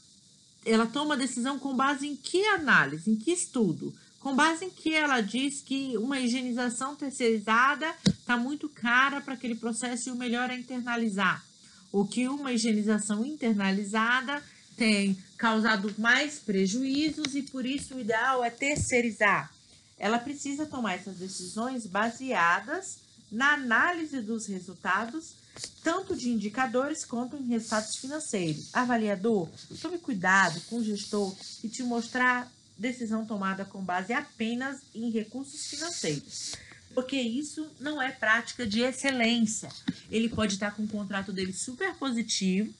ela 0.65 0.85
toma 0.85 1.15
decisão 1.15 1.59
com 1.59 1.75
base 1.75 2.07
em 2.07 2.15
que 2.15 2.43
análise, 2.47 3.09
em 3.09 3.15
que 3.15 3.31
estudo? 3.31 3.93
Com 4.19 4.35
base 4.35 4.65
em 4.65 4.69
que 4.69 4.93
ela 4.93 5.21
diz 5.21 5.61
que 5.61 5.95
uma 5.97 6.19
higienização 6.19 6.95
terceirizada 6.95 7.93
está 8.07 8.35
muito 8.35 8.67
cara 8.67 9.21
para 9.21 9.35
aquele 9.35 9.55
processo 9.55 10.09
e 10.09 10.11
o 10.11 10.15
melhor 10.15 10.49
é 10.49 10.57
internalizar. 10.57 11.45
Ou 11.91 12.07
que 12.07 12.27
uma 12.27 12.51
higienização 12.51 13.23
internalizada 13.23 14.41
tem 14.75 15.17
causado 15.37 15.93
mais 15.97 16.39
prejuízos 16.39 17.35
e 17.35 17.43
por 17.43 17.65
isso 17.65 17.95
o 17.95 17.99
ideal 17.99 18.43
é 18.43 18.49
terceirizar. 18.49 19.51
Ela 19.97 20.17
precisa 20.17 20.65
tomar 20.65 20.95
essas 20.95 21.17
decisões 21.17 21.85
baseadas 21.85 22.97
na 23.31 23.53
análise 23.53 24.21
dos 24.21 24.47
resultados, 24.47 25.35
tanto 25.83 26.15
de 26.15 26.29
indicadores 26.29 27.05
quanto 27.05 27.37
em 27.37 27.47
resultados 27.47 27.95
financeiros. 27.97 28.69
Avaliador, 28.73 29.49
tome 29.81 29.97
cuidado 29.97 30.59
com 30.69 30.77
o 30.77 30.83
gestor 30.83 31.35
e 31.63 31.69
te 31.69 31.83
mostrar 31.83 32.51
decisão 32.77 33.25
tomada 33.25 33.63
com 33.65 33.83
base 33.83 34.13
apenas 34.13 34.79
em 34.93 35.09
recursos 35.09 35.67
financeiros. 35.67 36.53
Porque 36.93 37.17
isso 37.17 37.69
não 37.79 38.01
é 38.01 38.11
prática 38.11 38.65
de 38.65 38.81
excelência. 38.81 39.69
Ele 40.09 40.29
pode 40.29 40.53
estar 40.53 40.71
com 40.71 40.83
o 40.83 40.87
contrato 40.87 41.31
dele 41.31 41.53
super 41.53 41.93
positivo, 41.95 42.73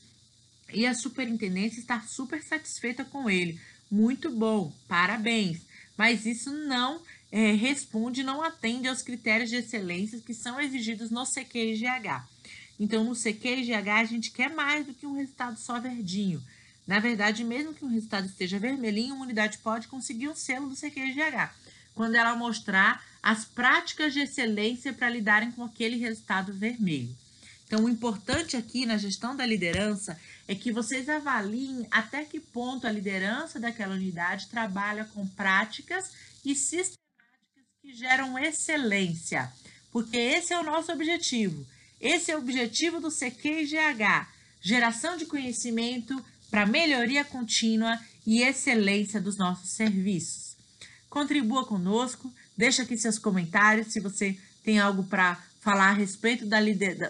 e 0.73 0.85
a 0.85 0.93
superintendência 0.93 1.79
está 1.79 2.01
super 2.01 2.43
satisfeita 2.43 3.05
com 3.05 3.29
ele. 3.29 3.59
Muito 3.89 4.31
bom, 4.31 4.73
parabéns. 4.87 5.61
Mas 5.97 6.25
isso 6.25 6.51
não 6.51 7.01
é, 7.31 7.51
responde, 7.51 8.23
não 8.23 8.41
atende 8.41 8.87
aos 8.87 9.01
critérios 9.01 9.49
de 9.49 9.57
excelência 9.57 10.19
que 10.19 10.33
são 10.33 10.59
exigidos 10.59 11.09
no 11.09 11.23
CQIGH. 11.23 12.34
Então, 12.79 13.03
no 13.03 13.15
CQIGH, 13.15 13.89
a 13.89 14.03
gente 14.03 14.31
quer 14.31 14.53
mais 14.53 14.85
do 14.85 14.93
que 14.93 15.05
um 15.05 15.15
resultado 15.15 15.57
só 15.57 15.79
verdinho. 15.79 16.43
Na 16.85 16.99
verdade, 16.99 17.43
mesmo 17.43 17.73
que 17.73 17.85
o 17.85 17.89
resultado 17.89 18.27
esteja 18.27 18.59
vermelhinho, 18.59 19.15
uma 19.15 19.25
unidade 19.25 19.57
pode 19.59 19.87
conseguir 19.87 20.27
o 20.27 20.35
selo 20.35 20.69
do 20.69 20.75
CQIGH, 20.75 21.51
quando 21.95 22.15
ela 22.15 22.35
mostrar 22.35 23.03
as 23.23 23.45
práticas 23.45 24.13
de 24.13 24.19
excelência 24.19 24.93
para 24.93 25.09
lidarem 25.09 25.51
com 25.51 25.63
aquele 25.63 25.97
resultado 25.97 26.53
vermelho. 26.53 27.15
Então, 27.65 27.85
o 27.85 27.89
importante 27.89 28.55
aqui 28.55 28.85
na 28.85 28.97
gestão 28.97 29.35
da 29.35 29.45
liderança 29.45 30.19
é 30.47 30.53
que 30.53 30.71
vocês 30.71 31.09
avaliem 31.09 31.87
até 31.89 32.23
que 32.23 32.39
ponto 32.39 32.85
a 32.85 32.91
liderança 32.91 33.59
daquela 33.59 33.95
unidade 33.95 34.47
trabalha 34.47 35.05
com 35.05 35.25
práticas 35.29 36.11
e 36.43 36.53
sistemáticas 36.53 36.99
que 37.81 37.95
geram 37.95 38.37
excelência, 38.37 39.51
porque 39.91 40.17
esse 40.17 40.53
é 40.53 40.59
o 40.59 40.63
nosso 40.63 40.91
objetivo. 40.91 41.65
Esse 42.05 42.29
é 42.29 42.35
o 42.35 42.39
objetivo 42.39 43.01
do 43.01 43.09
CQGH, 43.09 44.27
geração 44.61 45.17
de 45.17 45.25
conhecimento 45.25 46.23
para 46.51 46.63
melhoria 46.63 47.25
contínua 47.25 47.99
e 48.27 48.43
excelência 48.43 49.19
dos 49.19 49.37
nossos 49.37 49.71
serviços. 49.71 50.55
Contribua 51.09 51.65
conosco, 51.65 52.31
deixa 52.55 52.83
aqui 52.83 52.95
seus 52.95 53.17
comentários 53.17 53.87
se 53.87 53.99
você 53.99 54.37
tem 54.63 54.77
algo 54.77 55.05
para 55.05 55.43
falar 55.61 55.89
a 55.89 55.93
respeito 55.93 56.45
da, 56.45 56.59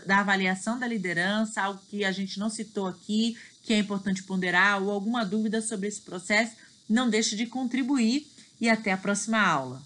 da 0.06 0.20
avaliação 0.20 0.80
da 0.80 0.88
liderança, 0.88 1.62
algo 1.62 1.82
que 1.90 2.06
a 2.06 2.12
gente 2.14 2.40
não 2.40 2.50
citou 2.50 2.88
aqui, 2.88 3.38
que 3.64 3.74
é 3.74 3.78
importante 3.78 4.24
ponderar, 4.24 4.82
ou 4.82 4.90
alguma 4.90 5.26
dúvida 5.26 5.62
sobre 5.62 5.90
esse 5.90 6.00
processo, 6.00 6.56
não 6.88 7.10
deixe 7.10 7.36
de 7.36 7.48
contribuir 7.48 8.26
e 8.62 8.70
até 8.70 8.94
a 8.94 8.98
próxima 8.98 9.46
aula. 9.46 9.84